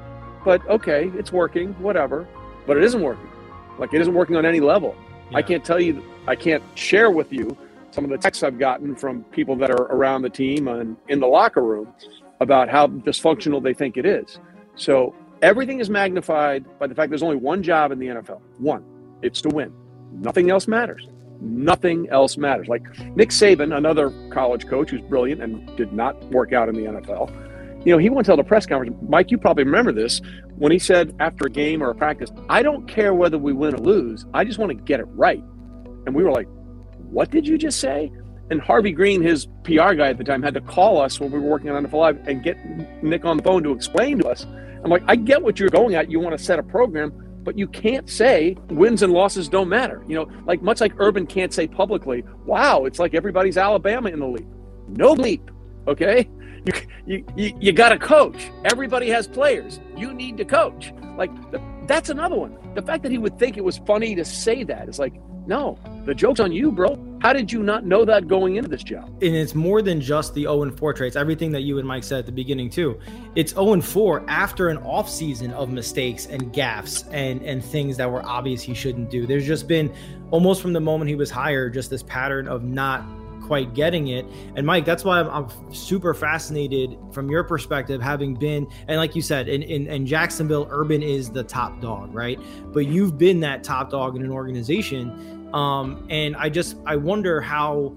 but 0.44 0.68
okay, 0.68 1.12
it's 1.16 1.32
working, 1.32 1.74
whatever. 1.74 2.28
But 2.66 2.78
it 2.78 2.84
isn't 2.84 3.02
working. 3.02 3.30
Like 3.78 3.94
it 3.94 4.02
isn't 4.02 4.14
working 4.14 4.36
on 4.36 4.46
any 4.46 4.60
level. 4.60 4.96
Yeah. 5.32 5.38
I 5.38 5.42
can't 5.42 5.64
tell 5.64 5.80
you. 5.80 6.04
I 6.28 6.36
can't 6.36 6.64
share 6.76 7.10
with 7.10 7.34
you 7.34 7.58
some 7.92 8.04
of 8.04 8.10
the 8.10 8.18
texts 8.18 8.44
I've 8.44 8.60
gotten 8.60 8.96
from 8.96 9.24
people 9.26 9.56
that 9.58 9.70
are 9.70 9.84
around 9.84 10.22
the 10.22 10.30
team 10.30 10.68
and 10.68 10.96
in 11.10 11.20
the 11.20 11.28
locker 11.28 11.64
room 11.64 11.94
about 12.40 12.70
how 12.70 12.88
dysfunctional 12.88 13.62
they 13.62 13.74
think 13.74 13.98
it 13.98 14.06
is. 14.06 14.40
So 14.76 15.16
everything 15.42 15.80
is 15.80 15.90
magnified 15.90 16.66
by 16.80 16.88
the 16.88 16.96
fact 16.96 17.10
there's 17.10 17.24
only 17.24 17.36
one 17.36 17.64
job 17.64 17.92
in 17.92 18.00
the 18.00 18.08
NFL. 18.08 18.42
One. 18.58 18.84
It's 19.22 19.42
to 19.42 19.50
win. 19.50 19.74
Nothing 20.12 20.50
else 20.50 20.68
matters. 20.68 21.08
Nothing 21.42 22.08
else 22.10 22.38
matters. 22.38 22.68
Like 22.68 22.84
Nick 23.16 23.30
Saban, 23.30 23.76
another 23.76 24.12
college 24.32 24.68
coach 24.68 24.92
who's 24.92 25.02
brilliant 25.02 25.42
and 25.42 25.76
did 25.78 25.94
not 25.94 26.22
work 26.26 26.54
out 26.54 26.70
in 26.70 26.76
the 26.76 26.84
NFL, 26.84 27.30
you 27.86 27.92
know, 27.92 27.98
he 27.98 28.10
once 28.10 28.28
held 28.28 28.40
a 28.40 28.44
press 28.44 28.66
conference. 28.66 28.96
Mike, 29.10 29.32
you 29.32 29.38
probably 29.40 29.64
remember 29.64 29.92
this 29.92 30.22
when 30.58 30.72
he 30.72 30.78
said 30.78 31.16
after 31.20 31.48
a 31.48 31.50
game 31.50 31.82
or 31.82 31.90
a 31.90 31.96
practice, 31.96 32.32
I 32.48 32.62
don't 32.62 32.88
care 32.88 33.14
whether 33.16 33.40
we 33.40 33.54
win 33.54 33.74
or 33.74 33.80
lose. 33.80 34.26
I 34.34 34.44
just 34.44 34.60
want 34.60 34.70
to 34.70 34.76
get 34.76 35.00
it 35.00 35.06
right. 35.06 35.44
And 36.06 36.14
we 36.14 36.24
were 36.24 36.32
like, 36.32 36.48
what 37.10 37.32
did 37.32 37.48
you 37.48 37.58
just 37.58 37.80
say? 37.80 38.12
And 38.52 38.60
Harvey 38.60 38.92
Greene, 38.92 39.22
his 39.22 39.48
PR 39.64 39.94
guy 39.94 40.10
at 40.10 40.18
the 40.18 40.26
time, 40.26 40.44
had 40.44 40.54
to 40.56 40.62
call 40.62 41.02
us 41.02 41.22
when 41.22 41.32
we 41.32 41.40
were 41.40 41.48
working 41.48 41.70
on 41.70 41.86
NFL 41.86 41.94
Live 41.94 42.28
and 42.28 42.44
get 42.44 42.58
Nick 43.02 43.24
on 43.24 43.38
the 43.38 43.44
phone 43.44 43.64
to 43.64 43.72
explain 43.72 44.20
to 44.20 44.28
us. 44.28 44.46
I'm 44.84 44.92
like, 44.92 45.04
I 45.08 45.16
get 45.16 45.42
what 45.42 45.58
you're 45.58 45.70
going 45.70 45.96
at. 45.96 46.12
You 46.12 46.20
want 46.20 46.38
to 46.38 46.44
set 46.44 46.60
a 46.60 46.64
program, 46.64 47.14
but 47.44 47.58
you 47.58 47.66
can't 47.66 48.10
say 48.10 48.58
wins 48.70 49.04
and 49.04 49.14
losses 49.14 49.48
don't 49.48 49.70
matter. 49.70 50.04
You 50.06 50.16
know, 50.16 50.32
like 50.46 50.62
much 50.62 50.82
like 50.82 50.92
Urban 50.98 51.26
can't 51.28 51.54
say 51.54 51.66
publicly, 51.66 52.26
wow, 52.46 52.84
it's 52.84 53.00
like 53.00 53.14
everybody's 53.14 53.58
Alabama 53.58 54.10
in 54.10 54.20
the 54.20 54.28
league. 54.28 54.48
No 54.90 55.16
bleep. 55.16 55.50
Okay. 55.88 56.30
You, 56.66 56.74
you, 57.08 57.26
you, 57.36 57.58
you 57.60 57.72
got 57.72 57.90
to 57.90 57.98
coach. 57.98 58.52
Everybody 58.66 59.08
has 59.10 59.28
players. 59.28 59.80
You 59.96 60.14
need 60.14 60.36
to 60.38 60.46
coach. 60.46 60.94
Like, 61.18 61.32
that's 61.88 62.10
another 62.10 62.36
one. 62.36 62.58
The 62.76 62.82
fact 62.82 63.02
that 63.04 63.12
he 63.12 63.18
would 63.18 63.40
think 63.40 63.58
it 63.58 63.64
was 63.64 63.78
funny 63.80 64.14
to 64.14 64.26
say 64.26 64.64
that 64.66 64.90
is 64.90 65.00
like, 65.00 65.14
no, 65.48 65.80
the 66.06 66.14
joke's 66.14 66.40
on 66.40 66.52
you, 66.52 66.72
bro. 66.72 67.11
How 67.22 67.34
did 67.34 67.52
you 67.52 67.62
not 67.62 67.86
know 67.86 68.04
that 68.04 68.28
going 68.28 68.56
into 68.56 68.68
this 68.68 68.82
job? 68.82 69.06
And 69.22 69.36
it's 69.36 69.54
more 69.54 69.84
than 69.84 70.02
just 70.02 70.34
the 70.34 70.44
0 70.44 70.72
4 70.72 70.94
traits, 70.94 71.16
everything 71.16 71.52
that 71.52 71.62
you 71.62 71.78
and 71.78 71.88
Mike 71.88 72.04
said 72.04 72.18
at 72.18 72.26
the 72.26 72.32
beginning, 72.32 72.72
too. 72.72 73.00
It's 73.36 73.54
0 73.54 73.80
4 73.80 74.26
after 74.28 74.70
an 74.70 74.78
off 74.80 75.08
season 75.08 75.52
of 75.54 75.70
mistakes 75.70 76.26
and 76.26 76.52
gaffes 76.52 77.08
and, 77.12 77.44
and 77.44 77.64
things 77.64 77.96
that 77.98 78.12
were 78.12 78.26
obvious 78.26 78.64
he 78.64 78.74
shouldn't 78.74 79.12
do. 79.12 79.28
There's 79.28 79.46
just 79.46 79.68
been 79.68 79.94
almost 80.32 80.64
from 80.64 80.74
the 80.74 80.80
moment 80.80 81.10
he 81.10 81.16
was 81.16 81.30
hired, 81.30 81.76
just 81.76 81.92
this 81.92 82.02
pattern 82.02 82.48
of 82.48 82.64
not 82.64 83.04
quite 83.52 83.76
getting 83.76 84.08
it. 84.08 84.26
And 84.56 84.66
Mike, 84.66 84.86
that's 84.86 85.04
why 85.04 85.20
I'm, 85.20 85.30
I'm, 85.30 85.74
super 85.74 86.14
fascinated 86.14 86.98
from 87.12 87.30
your 87.30 87.44
perspective, 87.44 88.02
having 88.02 88.34
been, 88.34 88.68
and 88.88 88.98
like 88.98 89.16
you 89.16 89.22
said, 89.22 89.48
in, 89.48 89.62
in, 89.62 89.88
in 89.88 90.06
Jacksonville, 90.08 90.68
Urban 90.72 91.04
is 91.04 91.30
the 91.30 91.44
top 91.44 91.82
dog, 91.82 92.16
right? 92.16 92.40
But 92.72 92.88
you've 92.88 93.18
been 93.18 93.42
that 93.42 93.64
top 93.64 93.92
dog 93.92 94.16
in 94.16 94.24
an 94.24 94.32
organization. 94.32 95.41
Um, 95.54 96.06
and 96.10 96.36
I 96.36 96.50
just, 96.50 96.78
I 96.86 96.96
wonder 96.96 97.42
how, 97.42 97.96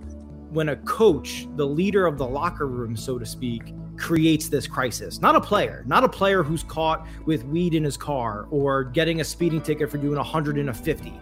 when 0.50 0.70
a 0.70 0.76
coach, 0.76 1.46
the 1.56 1.66
leader 1.66 2.06
of 2.06 2.18
the 2.18 2.26
locker 2.26 2.66
room, 2.66 2.96
so 2.96 3.18
to 3.18 3.26
speak, 3.26 3.74
creates 3.96 4.48
this 4.48 4.66
crisis. 4.66 5.20
Not 5.20 5.36
a 5.36 5.40
player, 5.40 5.84
not 5.86 6.04
a 6.04 6.08
player 6.08 6.42
who's 6.42 6.62
caught 6.62 7.06
with 7.26 7.44
weed 7.44 7.74
in 7.74 7.84
his 7.84 7.96
car 7.96 8.46
or 8.50 8.84
getting 8.84 9.20
a 9.20 9.24
speeding 9.24 9.60
ticket 9.60 9.90
for 9.90 9.98
doing 9.98 10.16
100 10.16 10.58
and 10.58 10.70
a 10.70 10.74
50. 10.74 11.12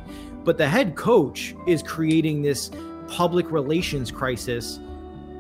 But 0.45 0.59
the 0.59 0.69
head 0.69 0.97
coach 0.97 1.55
is 1.67 1.83
creating 1.83 2.43
this 2.43 2.71
public 3.09 3.51
relations 3.51 4.11
crisis, 4.11 4.81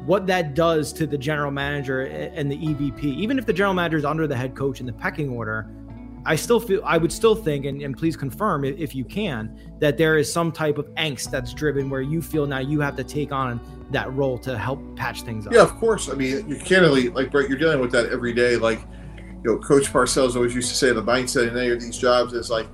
what 0.04 0.26
that 0.26 0.54
does 0.54 0.92
to 0.94 1.06
the 1.06 1.18
general 1.18 1.50
manager 1.50 2.02
and 2.02 2.50
the 2.50 2.56
EVP, 2.56 3.04
even 3.04 3.38
if 3.38 3.46
the 3.46 3.52
general 3.52 3.74
manager 3.74 3.96
is 3.96 4.04
under 4.04 4.26
the 4.26 4.36
head 4.36 4.54
coach 4.54 4.80
in 4.80 4.86
the 4.86 4.92
pecking 4.92 5.30
order, 5.30 5.68
I 6.24 6.36
still 6.36 6.60
feel 6.60 6.80
I 6.84 6.98
would 6.98 7.12
still 7.12 7.34
think, 7.34 7.64
and, 7.64 7.82
and 7.82 7.96
please 7.96 8.16
confirm 8.16 8.64
if 8.64 8.94
you 8.94 9.04
can, 9.04 9.58
that 9.80 9.98
there 9.98 10.16
is 10.16 10.32
some 10.32 10.52
type 10.52 10.78
of 10.78 10.86
angst 10.94 11.30
that's 11.30 11.52
driven 11.52 11.90
where 11.90 12.00
you 12.00 12.22
feel 12.22 12.46
now 12.46 12.60
you 12.60 12.80
have 12.80 12.96
to 12.96 13.04
take 13.04 13.32
on 13.32 13.60
that 13.90 14.12
role 14.14 14.38
to 14.38 14.56
help 14.56 14.80
patch 14.96 15.22
things 15.22 15.46
up. 15.46 15.52
Yeah, 15.52 15.62
of 15.62 15.74
course. 15.76 16.08
I 16.08 16.14
mean, 16.14 16.48
you 16.48 16.56
can't 16.56 16.82
really 16.82 17.08
like 17.08 17.30
Brett. 17.30 17.48
You're 17.48 17.58
dealing 17.58 17.80
with 17.80 17.90
that 17.92 18.06
every 18.10 18.32
day. 18.32 18.56
Like, 18.56 18.80
you 19.16 19.50
know, 19.50 19.58
Coach 19.58 19.92
Parcells 19.92 20.36
always 20.36 20.54
used 20.54 20.68
to 20.68 20.76
say, 20.76 20.92
the 20.92 21.02
mindset 21.02 21.48
in 21.48 21.58
any 21.58 21.70
of 21.70 21.80
these 21.80 21.98
jobs 21.98 22.32
is 22.32 22.50
like 22.50 22.68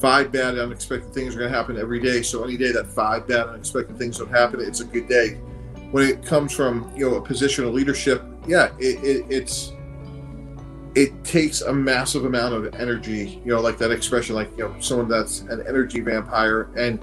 five 0.00 0.32
bad 0.32 0.58
unexpected 0.58 1.12
things 1.12 1.34
are 1.34 1.40
going 1.40 1.50
to 1.50 1.56
happen 1.56 1.78
every 1.78 2.00
day. 2.00 2.22
So 2.22 2.42
any 2.42 2.56
day 2.56 2.72
that 2.72 2.86
five 2.86 3.28
bad 3.28 3.48
unexpected 3.48 3.98
things 3.98 4.18
don't 4.18 4.30
happen, 4.30 4.60
it's 4.60 4.80
a 4.80 4.84
good 4.84 5.08
day. 5.08 5.34
When 5.90 6.08
it 6.08 6.24
comes 6.24 6.52
from 6.52 6.90
you 6.96 7.08
know 7.08 7.16
a 7.16 7.22
position 7.22 7.64
of 7.64 7.74
leadership, 7.74 8.24
yeah, 8.46 8.70
it, 8.78 9.04
it, 9.04 9.26
it's 9.28 9.73
it 10.94 11.24
takes 11.24 11.62
a 11.62 11.72
massive 11.72 12.24
amount 12.24 12.54
of 12.54 12.74
energy. 12.76 13.40
You 13.44 13.54
know, 13.54 13.60
like 13.60 13.78
that 13.78 13.90
expression, 13.90 14.34
like 14.34 14.50
you 14.56 14.64
know, 14.64 14.74
someone 14.80 15.08
that's 15.08 15.40
an 15.40 15.64
energy 15.66 16.00
vampire, 16.00 16.68
and 16.76 16.98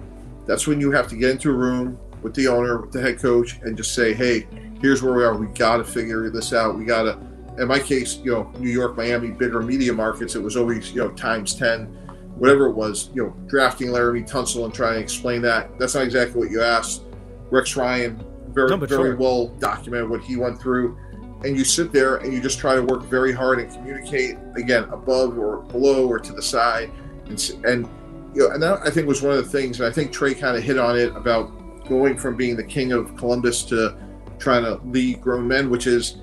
that's 0.45 0.67
when 0.67 0.79
you 0.79 0.91
have 0.91 1.07
to 1.09 1.15
get 1.15 1.31
into 1.31 1.49
a 1.49 1.53
room 1.53 1.97
with 2.21 2.33
the 2.33 2.47
owner, 2.47 2.79
with 2.79 2.91
the 2.91 3.01
head 3.01 3.19
coach, 3.19 3.59
and 3.63 3.75
just 3.75 3.93
say, 3.93 4.13
hey, 4.13 4.47
here's 4.81 5.01
where 5.01 5.13
we 5.13 5.23
are. 5.23 5.35
We 5.35 5.47
got 5.47 5.77
to 5.77 5.83
figure 5.83 6.29
this 6.29 6.53
out. 6.53 6.77
We 6.77 6.85
got 6.85 7.03
to. 7.03 7.17
In 7.57 7.67
my 7.67 7.79
case, 7.79 8.17
you 8.17 8.31
know, 8.31 8.51
New 8.57 8.69
York, 8.69 8.95
Miami, 8.95 9.29
bigger 9.29 9.61
media 9.61 9.91
markets, 9.91 10.35
it 10.35 10.41
was 10.41 10.55
always 10.55 10.91
you 10.91 11.01
know 11.01 11.11
times 11.11 11.53
ten 11.53 11.97
whatever 12.41 12.65
it 12.65 12.73
was, 12.73 13.11
you 13.13 13.23
know, 13.23 13.29
drafting 13.45 13.89
Laremy 13.89 14.27
Tunsil 14.27 14.65
and 14.65 14.73
trying 14.73 14.95
to 14.95 14.99
explain 14.99 15.43
that. 15.43 15.77
That's 15.77 15.93
not 15.93 16.03
exactly 16.03 16.39
what 16.39 16.49
you 16.49 16.63
asked. 16.63 17.03
Rex 17.51 17.75
Ryan, 17.75 18.25
very, 18.47 18.71
no, 18.71 18.77
very 18.77 19.11
sure. 19.11 19.15
well 19.15 19.49
documented 19.59 20.09
what 20.09 20.21
he 20.21 20.37
went 20.37 20.59
through. 20.59 20.97
And 21.43 21.57
you 21.57 21.63
sit 21.63 21.91
there 21.91 22.17
and 22.17 22.31
you 22.31 22.41
just 22.41 22.59
try 22.59 22.75
to 22.75 22.83
work 22.83 23.03
very 23.03 23.33
hard 23.33 23.59
and 23.59 23.71
communicate 23.71 24.37
again 24.55 24.83
above 24.85 25.37
or 25.37 25.63
below 25.63 26.07
or 26.07 26.19
to 26.19 26.33
the 26.33 26.41
side. 26.41 26.91
And, 27.25 27.51
and 27.65 27.89
you 28.33 28.47
know, 28.47 28.53
and 28.53 28.61
that 28.61 28.79
I 28.85 28.89
think 28.89 29.07
was 29.07 29.21
one 29.21 29.37
of 29.37 29.43
the 29.43 29.49
things, 29.49 29.79
and 29.79 29.89
I 29.89 29.91
think 29.91 30.11
Trey 30.11 30.33
kind 30.33 30.55
of 30.55 30.63
hit 30.63 30.77
on 30.77 30.97
it 30.97 31.15
about 31.15 31.51
going 31.87 32.17
from 32.17 32.35
being 32.37 32.55
the 32.55 32.63
king 32.63 32.91
of 32.91 33.15
Columbus 33.17 33.63
to 33.63 33.97
trying 34.39 34.63
to 34.63 34.75
lead 34.85 35.21
grown 35.21 35.47
men, 35.47 35.69
which 35.69 35.87
is, 35.87 36.17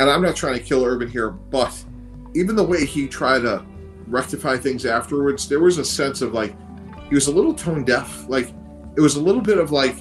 and 0.00 0.10
I'm 0.10 0.22
not 0.22 0.36
trying 0.36 0.54
to 0.54 0.64
kill 0.64 0.84
Urban 0.84 1.08
here, 1.10 1.30
but 1.30 1.84
even 2.34 2.56
the 2.56 2.64
way 2.64 2.84
he 2.84 3.08
tried 3.08 3.40
to 3.40 3.64
rectify 4.06 4.56
things 4.56 4.86
afterwards, 4.86 5.48
there 5.48 5.60
was 5.60 5.78
a 5.78 5.84
sense 5.84 6.22
of 6.22 6.32
like 6.32 6.54
he 7.08 7.14
was 7.14 7.26
a 7.28 7.32
little 7.32 7.54
tone 7.54 7.84
deaf. 7.84 8.28
Like 8.28 8.52
it 8.96 9.00
was 9.00 9.16
a 9.16 9.22
little 9.22 9.40
bit 9.40 9.58
of 9.58 9.72
like 9.72 9.96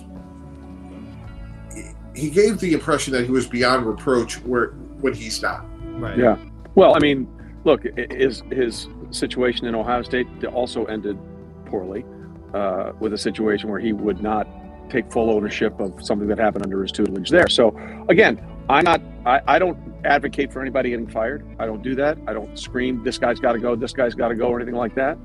he 2.15 2.29
gave 2.29 2.59
the 2.59 2.73
impression 2.73 3.13
that 3.13 3.25
he 3.25 3.31
was 3.31 3.47
beyond 3.47 3.85
reproach, 3.85 4.41
where 4.43 4.67
when 5.01 5.13
he's 5.13 5.41
not. 5.41 5.65
Right. 5.99 6.17
Yeah. 6.17 6.37
Well, 6.75 6.95
I 6.95 6.99
mean, 6.99 7.27
look, 7.63 7.83
his 8.11 8.43
his 8.51 8.87
situation 9.11 9.67
in 9.67 9.75
Ohio 9.75 10.01
State 10.01 10.27
also 10.45 10.85
ended 10.85 11.17
poorly, 11.65 12.05
uh, 12.53 12.93
with 12.99 13.13
a 13.13 13.17
situation 13.17 13.69
where 13.69 13.79
he 13.79 13.93
would 13.93 14.21
not 14.21 14.47
take 14.89 15.11
full 15.11 15.31
ownership 15.31 15.79
of 15.79 16.05
something 16.05 16.27
that 16.27 16.37
happened 16.37 16.65
under 16.65 16.81
his 16.81 16.91
tutelage 16.91 17.29
there. 17.29 17.49
So 17.49 17.75
again, 18.09 18.41
I'm 18.69 18.83
not. 18.83 19.01
I, 19.25 19.41
I 19.47 19.59
don't 19.59 19.77
advocate 20.05 20.53
for 20.53 20.61
anybody 20.61 20.91
getting 20.91 21.07
fired. 21.07 21.45
I 21.59 21.65
don't 21.65 21.81
do 21.81 21.95
that. 21.95 22.17
I 22.27 22.33
don't 22.33 22.57
scream 22.57 23.03
this 23.03 23.17
guy's 23.17 23.39
got 23.39 23.53
to 23.53 23.59
go, 23.59 23.75
this 23.75 23.93
guy's 23.93 24.13
got 24.13 24.29
to 24.29 24.35
go, 24.35 24.47
or 24.47 24.57
anything 24.59 24.75
like 24.75 24.95
that. 24.95 25.17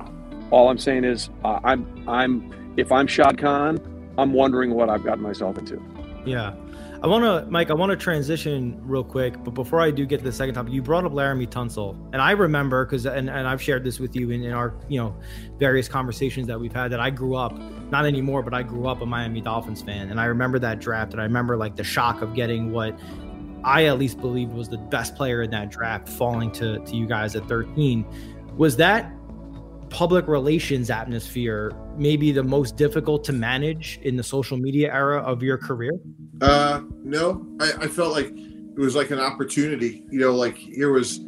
All 0.51 0.69
I'm 0.69 0.79
saying 0.79 1.05
is, 1.05 1.31
uh, 1.45 1.61
I'm 1.63 2.09
I'm 2.09 2.75
if 2.77 2.91
I'm 2.91 3.07
Shad 3.07 3.39
Khan, 3.39 3.79
I'm 4.19 4.33
wondering 4.33 4.73
what 4.75 4.89
I've 4.89 5.05
gotten 5.05 5.23
myself 5.23 5.59
into. 5.59 5.83
Yeah. 6.25 6.55
I 7.03 7.07
want 7.07 7.25
to, 7.25 7.51
Mike, 7.51 7.71
I 7.71 7.73
want 7.73 7.89
to 7.91 7.97
transition 7.97 8.79
real 8.85 9.03
quick, 9.03 9.43
but 9.43 9.55
before 9.55 9.81
I 9.81 9.91
do 9.91 10.05
get 10.05 10.19
to 10.19 10.25
the 10.25 10.33
second 10.33 10.55
topic, 10.55 10.75
you 10.75 10.83
brought 10.83 11.07
up 11.07 11.13
Laremy 11.13 11.49
Tunsil. 11.49 11.97
And 12.13 12.21
I 12.21 12.33
remember, 12.33 12.85
because, 12.85 13.07
and, 13.07 13.31
and 13.31 13.49
I've 13.49 13.63
shared 13.63 13.85
this 13.85 13.99
with 13.99 14.15
you 14.15 14.29
in, 14.31 14.45
in 14.45 14.53
our, 14.53 14.75
you 14.87 15.01
know, 15.01 15.17
various 15.59 15.89
conversations 15.89 16.47
that 16.49 16.61
we've 16.61 16.75
had, 16.75 16.93
that 16.93 17.01
I 17.01 17.09
grew 17.09 17.37
up, 17.37 17.59
not 17.91 18.05
anymore, 18.05 18.43
but 18.43 18.53
I 18.53 18.63
grew 18.63 18.87
up 18.87 19.01
a 19.01 19.07
Miami 19.07 19.41
Dolphins 19.41 19.81
fan. 19.81 20.11
And 20.11 20.21
I 20.21 20.27
remember 20.27 20.59
that 20.59 20.79
draft, 20.79 21.13
and 21.13 21.23
I 21.23 21.25
remember 21.25 21.57
like 21.57 21.75
the 21.75 21.85
shock 21.85 22.21
of 22.21 22.35
getting 22.35 22.71
what 22.71 22.99
I 23.65 23.87
at 23.87 23.99
least 23.99 24.21
believed 24.21 24.53
was 24.53 24.69
the 24.69 24.77
best 24.77 25.17
player 25.17 25.41
in 25.41 25.51
that 25.53 25.71
draft 25.71 26.07
falling 26.07 26.53
to, 26.53 26.81
to 26.81 26.97
you 26.97 27.07
guys 27.07 27.35
at 27.35 27.49
13. 27.49 28.05
Was 28.59 28.77
that 28.77 29.11
public 29.91 30.29
relations 30.29 30.89
atmosphere 30.89 31.73
maybe 31.97 32.33
the 32.33 32.43
most 32.43 32.77
difficult 32.77 33.25
to 33.25 33.33
manage 33.33 33.99
in 34.03 34.17
the 34.17 34.23
social 34.23 34.57
media 34.57 34.93
era 34.93 35.21
of 35.21 35.43
your 35.43 35.59
career? 35.59 35.93
Uh, 36.41 36.83
no, 37.03 37.47
I, 37.61 37.73
I 37.83 37.89
felt 37.89 38.13
like 38.13 38.29
it 38.29 38.79
was 38.79 38.95
like 38.95 39.11
an 39.11 39.21
opportunity. 39.21 40.05
You 40.11 40.21
know, 40.21 40.35
like 40.35 40.57
here 40.57 40.93
was 40.93 41.21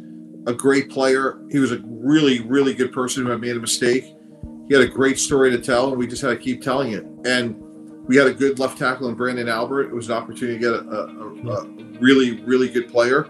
a 0.47 0.53
great 0.53 0.89
player. 0.89 1.41
He 1.51 1.59
was 1.59 1.71
a 1.71 1.81
really, 1.85 2.39
really 2.41 2.73
good 2.73 2.91
person 2.91 3.25
who 3.25 3.31
had 3.31 3.41
made 3.41 3.55
a 3.55 3.59
mistake. 3.59 4.05
He 4.67 4.73
had 4.73 4.83
a 4.83 4.87
great 4.87 5.19
story 5.19 5.51
to 5.51 5.59
tell, 5.59 5.89
and 5.89 5.97
we 5.97 6.07
just 6.07 6.21
had 6.21 6.29
to 6.29 6.37
keep 6.37 6.61
telling 6.61 6.93
it. 6.93 7.05
And 7.25 7.55
we 8.07 8.15
had 8.15 8.27
a 8.27 8.33
good 8.33 8.59
left 8.59 8.77
tackle 8.77 9.07
in 9.09 9.15
Branden 9.15 9.49
Albert. 9.49 9.89
It 9.89 9.93
was 9.93 10.09
an 10.09 10.15
opportunity 10.15 10.57
to 10.57 10.59
get 10.59 10.73
a, 10.73 10.89
a, 10.89 11.51
a 11.51 11.65
really, 11.99 12.41
really 12.41 12.69
good 12.69 12.89
player. 12.89 13.29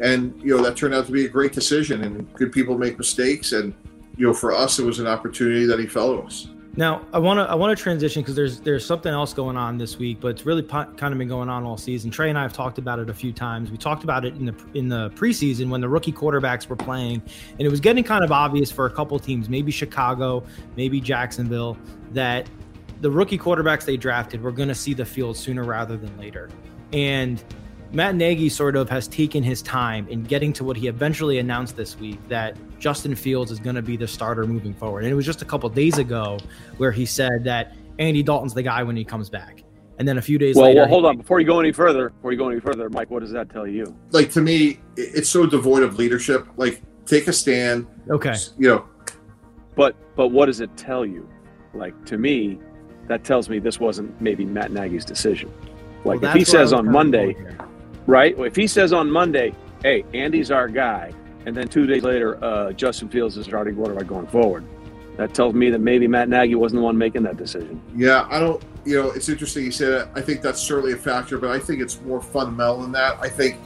And, 0.00 0.40
you 0.40 0.56
know, 0.56 0.62
that 0.62 0.76
turned 0.76 0.94
out 0.94 1.06
to 1.06 1.12
be 1.12 1.24
a 1.24 1.28
great 1.28 1.52
decision. 1.52 2.04
And 2.04 2.32
good 2.34 2.52
people 2.52 2.78
make 2.78 2.96
mistakes. 2.96 3.52
And, 3.52 3.74
you 4.18 4.26
know, 4.26 4.34
for 4.34 4.52
us, 4.52 4.78
it 4.78 4.84
was 4.84 4.98
an 4.98 5.06
opportunity 5.06 5.64
that 5.64 5.78
he 5.78 5.86
to 5.86 6.22
us. 6.22 6.48
Now, 6.76 7.04
I 7.12 7.18
want 7.18 7.38
to 7.38 7.44
I 7.44 7.54
want 7.54 7.76
to 7.76 7.82
transition 7.82 8.22
because 8.22 8.36
there's 8.36 8.60
there's 8.60 8.84
something 8.84 9.12
else 9.12 9.32
going 9.32 9.56
on 9.56 9.78
this 9.78 9.98
week, 9.98 10.18
but 10.20 10.28
it's 10.28 10.44
really 10.44 10.62
po- 10.62 10.84
kind 10.96 11.12
of 11.12 11.18
been 11.18 11.26
going 11.26 11.48
on 11.48 11.64
all 11.64 11.76
season. 11.76 12.10
Trey 12.10 12.28
and 12.28 12.38
I 12.38 12.42
have 12.42 12.52
talked 12.52 12.78
about 12.78 12.98
it 12.98 13.10
a 13.10 13.14
few 13.14 13.32
times. 13.32 13.70
We 13.70 13.76
talked 13.76 14.04
about 14.04 14.24
it 14.24 14.34
in 14.34 14.44
the 14.44 14.54
in 14.74 14.88
the 14.88 15.10
preseason 15.10 15.70
when 15.70 15.80
the 15.80 15.88
rookie 15.88 16.12
quarterbacks 16.12 16.68
were 16.68 16.76
playing, 16.76 17.22
and 17.52 17.60
it 17.60 17.68
was 17.68 17.80
getting 17.80 18.04
kind 18.04 18.22
of 18.22 18.30
obvious 18.30 18.70
for 18.70 18.86
a 18.86 18.90
couple 18.90 19.18
teams, 19.18 19.48
maybe 19.48 19.72
Chicago, 19.72 20.44
maybe 20.76 21.00
Jacksonville, 21.00 21.76
that 22.12 22.48
the 23.00 23.10
rookie 23.10 23.38
quarterbacks 23.38 23.84
they 23.84 23.96
drafted 23.96 24.40
were 24.40 24.52
going 24.52 24.68
to 24.68 24.74
see 24.74 24.94
the 24.94 25.04
field 25.04 25.36
sooner 25.36 25.64
rather 25.64 25.96
than 25.96 26.16
later. 26.16 26.48
And 26.92 27.42
Matt 27.92 28.14
Nagy 28.14 28.48
sort 28.48 28.76
of 28.76 28.88
has 28.90 29.08
taken 29.08 29.42
his 29.42 29.62
time 29.62 30.06
in 30.08 30.22
getting 30.22 30.52
to 30.54 30.64
what 30.64 30.76
he 30.76 30.88
eventually 30.88 31.38
announced 31.38 31.76
this 31.76 31.98
week 31.98 32.18
that 32.28 32.56
Justin 32.78 33.14
Fields 33.14 33.50
is 33.50 33.58
going 33.58 33.76
to 33.76 33.82
be 33.82 33.96
the 33.96 34.06
starter 34.06 34.46
moving 34.46 34.74
forward. 34.74 35.04
And 35.04 35.12
it 35.12 35.14
was 35.14 35.26
just 35.26 35.42
a 35.42 35.44
couple 35.44 35.68
days 35.70 35.98
ago 35.98 36.38
where 36.76 36.92
he 36.92 37.06
said 37.06 37.44
that 37.44 37.74
Andy 37.98 38.22
Dalton's 38.22 38.54
the 38.54 38.62
guy 38.62 38.82
when 38.82 38.96
he 38.96 39.04
comes 39.04 39.30
back. 39.30 39.62
And 39.98 40.06
then 40.06 40.18
a 40.18 40.22
few 40.22 40.38
days 40.38 40.54
well, 40.54 40.66
later. 40.66 40.80
Well, 40.80 40.88
hold 40.88 41.06
on. 41.06 41.16
Before 41.16 41.40
you 41.40 41.46
go 41.46 41.58
any 41.58 41.72
further, 41.72 42.10
before 42.10 42.30
you 42.30 42.38
go 42.38 42.48
any 42.48 42.60
further, 42.60 42.88
Mike, 42.88 43.10
what 43.10 43.20
does 43.20 43.32
that 43.32 43.50
tell 43.50 43.66
you? 43.66 43.96
Like, 44.10 44.30
to 44.32 44.40
me, 44.40 44.80
it's 44.96 45.28
so 45.28 45.44
devoid 45.44 45.82
of 45.82 45.98
leadership. 45.98 46.46
Like, 46.56 46.82
take 47.04 47.26
a 47.26 47.32
stand. 47.32 47.86
Okay. 48.08 48.34
You 48.58 48.68
know. 48.68 48.88
But 49.74 49.96
but 50.16 50.28
what 50.28 50.46
does 50.46 50.60
it 50.60 50.76
tell 50.76 51.06
you? 51.06 51.28
Like 51.72 52.04
to 52.06 52.18
me, 52.18 52.58
that 53.06 53.24
tells 53.24 53.48
me 53.48 53.58
this 53.58 53.78
wasn't 53.78 54.20
maybe 54.20 54.44
Matt 54.44 54.72
Nagy's 54.72 55.04
decision. 55.04 55.52
Like 56.04 56.20
well, 56.20 56.30
if 56.30 56.36
he 56.36 56.44
says 56.44 56.72
on 56.72 56.90
Monday, 56.90 57.36
right? 58.08 58.36
If 58.38 58.56
he 58.56 58.66
says 58.66 58.92
on 58.92 59.08
Monday, 59.08 59.54
"Hey, 59.82 60.04
Andy's 60.14 60.50
our 60.50 60.66
guy," 60.66 61.12
and 61.46 61.56
then 61.56 61.68
two 61.68 61.86
days 61.86 62.02
later, 62.02 62.42
uh, 62.42 62.72
Justin 62.72 63.08
Fields 63.08 63.36
is 63.36 63.46
starting 63.46 63.76
quarterback 63.76 64.08
going 64.08 64.26
forward, 64.26 64.64
that 65.16 65.34
tells 65.34 65.54
me 65.54 65.70
that 65.70 65.80
maybe 65.80 66.08
Matt 66.08 66.28
Nagy 66.28 66.54
wasn't 66.54 66.80
the 66.80 66.84
one 66.84 66.96
making 66.98 67.22
that 67.24 67.36
decision. 67.36 67.80
Yeah, 67.94 68.26
I 68.30 68.40
don't. 68.40 68.62
You 68.84 69.02
know, 69.02 69.10
it's 69.10 69.28
interesting 69.28 69.64
you 69.64 69.70
say 69.70 69.86
that. 69.86 70.08
I 70.14 70.22
think 70.22 70.40
that's 70.40 70.60
certainly 70.60 70.92
a 70.92 70.96
factor, 70.96 71.38
but 71.38 71.50
I 71.50 71.58
think 71.58 71.80
it's 71.80 72.00
more 72.00 72.22
fundamental 72.22 72.80
than 72.80 72.92
that. 72.92 73.18
I 73.20 73.28
think 73.28 73.58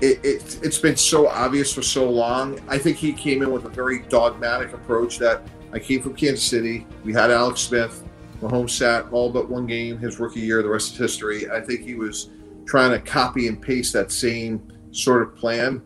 it, 0.00 0.18
it, 0.24 0.58
it's 0.62 0.78
been 0.78 0.96
so 0.96 1.28
obvious 1.28 1.72
for 1.72 1.82
so 1.82 2.10
long. 2.10 2.60
I 2.68 2.78
think 2.78 2.96
he 2.96 3.12
came 3.12 3.42
in 3.42 3.52
with 3.52 3.64
a 3.64 3.68
very 3.68 4.00
dogmatic 4.00 4.72
approach 4.72 5.18
that 5.18 5.42
I 5.72 5.78
came 5.78 6.02
from 6.02 6.14
Kansas 6.14 6.42
City. 6.42 6.86
We 7.04 7.12
had 7.12 7.30
Alex 7.30 7.60
Smith. 7.60 8.02
Mahomes 8.40 8.70
sat 8.70 9.06
all 9.12 9.30
but 9.30 9.48
one 9.48 9.66
game 9.66 9.98
his 9.98 10.18
rookie 10.18 10.40
year. 10.40 10.62
The 10.62 10.68
rest 10.68 10.92
is 10.92 10.98
history. 10.98 11.48
I 11.50 11.60
think 11.60 11.82
he 11.82 11.94
was 11.94 12.30
trying 12.66 12.90
to 12.90 12.98
copy 12.98 13.48
and 13.48 13.60
paste 13.60 13.92
that 13.92 14.10
same 14.10 14.72
sort 14.90 15.22
of 15.22 15.36
plan. 15.36 15.82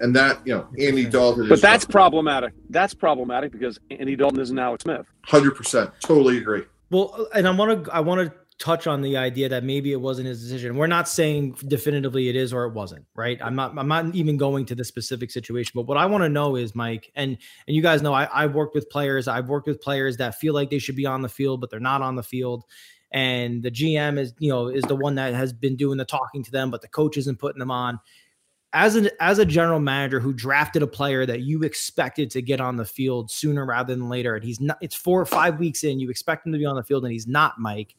And 0.00 0.14
that, 0.14 0.46
you 0.46 0.54
know, 0.54 0.68
Andy 0.78 1.06
Dalton. 1.06 1.48
But 1.48 1.62
that's 1.62 1.86
problematic. 1.86 2.52
That's 2.68 2.92
problematic 2.92 3.50
because 3.50 3.78
Andy 3.90 4.14
Dalton 4.14 4.40
isn't 4.40 4.58
Alex 4.58 4.84
Smith. 4.84 5.06
Hundred 5.24 5.52
percent, 5.52 5.90
totally 6.00 6.36
agree. 6.36 6.64
Well, 6.90 7.26
and 7.34 7.48
I 7.48 7.50
want 7.50 7.84
to, 7.84 7.92
I 7.92 8.00
want 8.00 8.20
to 8.20 8.34
touch 8.58 8.86
on 8.86 9.02
the 9.02 9.16
idea 9.18 9.48
that 9.50 9.64
maybe 9.64 9.92
it 9.92 10.00
wasn't 10.00 10.26
his 10.26 10.40
decision. 10.42 10.76
We're 10.76 10.86
not 10.86 11.08
saying 11.08 11.56
definitively 11.66 12.28
it 12.28 12.36
is 12.36 12.52
or 12.52 12.64
it 12.64 12.72
wasn't, 12.72 13.04
right? 13.14 13.38
I'm 13.42 13.54
not 13.54 13.76
I'm 13.76 13.88
not 13.88 14.14
even 14.14 14.36
going 14.36 14.64
to 14.66 14.74
the 14.74 14.84
specific 14.84 15.30
situation, 15.30 15.72
but 15.74 15.86
what 15.86 15.98
I 15.98 16.06
want 16.06 16.24
to 16.24 16.28
know 16.28 16.56
is 16.56 16.74
Mike 16.74 17.10
and 17.14 17.36
and 17.66 17.76
you 17.76 17.82
guys 17.82 18.00
know 18.00 18.14
I 18.14 18.28
I've 18.32 18.54
worked 18.54 18.74
with 18.74 18.88
players, 18.88 19.28
I've 19.28 19.48
worked 19.48 19.66
with 19.66 19.80
players 19.80 20.16
that 20.18 20.36
feel 20.36 20.54
like 20.54 20.70
they 20.70 20.78
should 20.78 20.96
be 20.96 21.06
on 21.06 21.20
the 21.20 21.28
field 21.28 21.60
but 21.60 21.70
they're 21.70 21.80
not 21.80 22.00
on 22.00 22.16
the 22.16 22.22
field 22.22 22.64
and 23.16 23.62
the 23.62 23.70
GM 23.70 24.18
is, 24.18 24.34
you 24.38 24.50
know, 24.50 24.68
is 24.68 24.84
the 24.84 24.94
one 24.94 25.14
that 25.14 25.32
has 25.32 25.50
been 25.50 25.74
doing 25.74 25.96
the 25.96 26.04
talking 26.04 26.42
to 26.44 26.50
them 26.50 26.70
but 26.70 26.82
the 26.82 26.88
coach 26.88 27.16
isn't 27.16 27.38
putting 27.38 27.58
them 27.58 27.70
on. 27.70 27.98
As 28.74 28.94
an 28.94 29.08
as 29.20 29.38
a 29.38 29.46
general 29.46 29.80
manager 29.80 30.20
who 30.20 30.34
drafted 30.34 30.82
a 30.82 30.86
player 30.86 31.24
that 31.24 31.40
you 31.40 31.62
expected 31.62 32.30
to 32.32 32.42
get 32.42 32.60
on 32.60 32.76
the 32.76 32.84
field 32.84 33.30
sooner 33.30 33.64
rather 33.64 33.94
than 33.94 34.10
later 34.10 34.34
and 34.36 34.44
he's 34.44 34.60
not 34.60 34.76
it's 34.82 34.94
4 34.94 35.18
or 35.18 35.24
5 35.24 35.58
weeks 35.58 35.82
in, 35.82 35.98
you 35.98 36.10
expect 36.10 36.46
him 36.46 36.52
to 36.52 36.58
be 36.58 36.66
on 36.66 36.76
the 36.76 36.84
field 36.84 37.04
and 37.04 37.12
he's 37.12 37.26
not, 37.26 37.58
Mike 37.58 37.96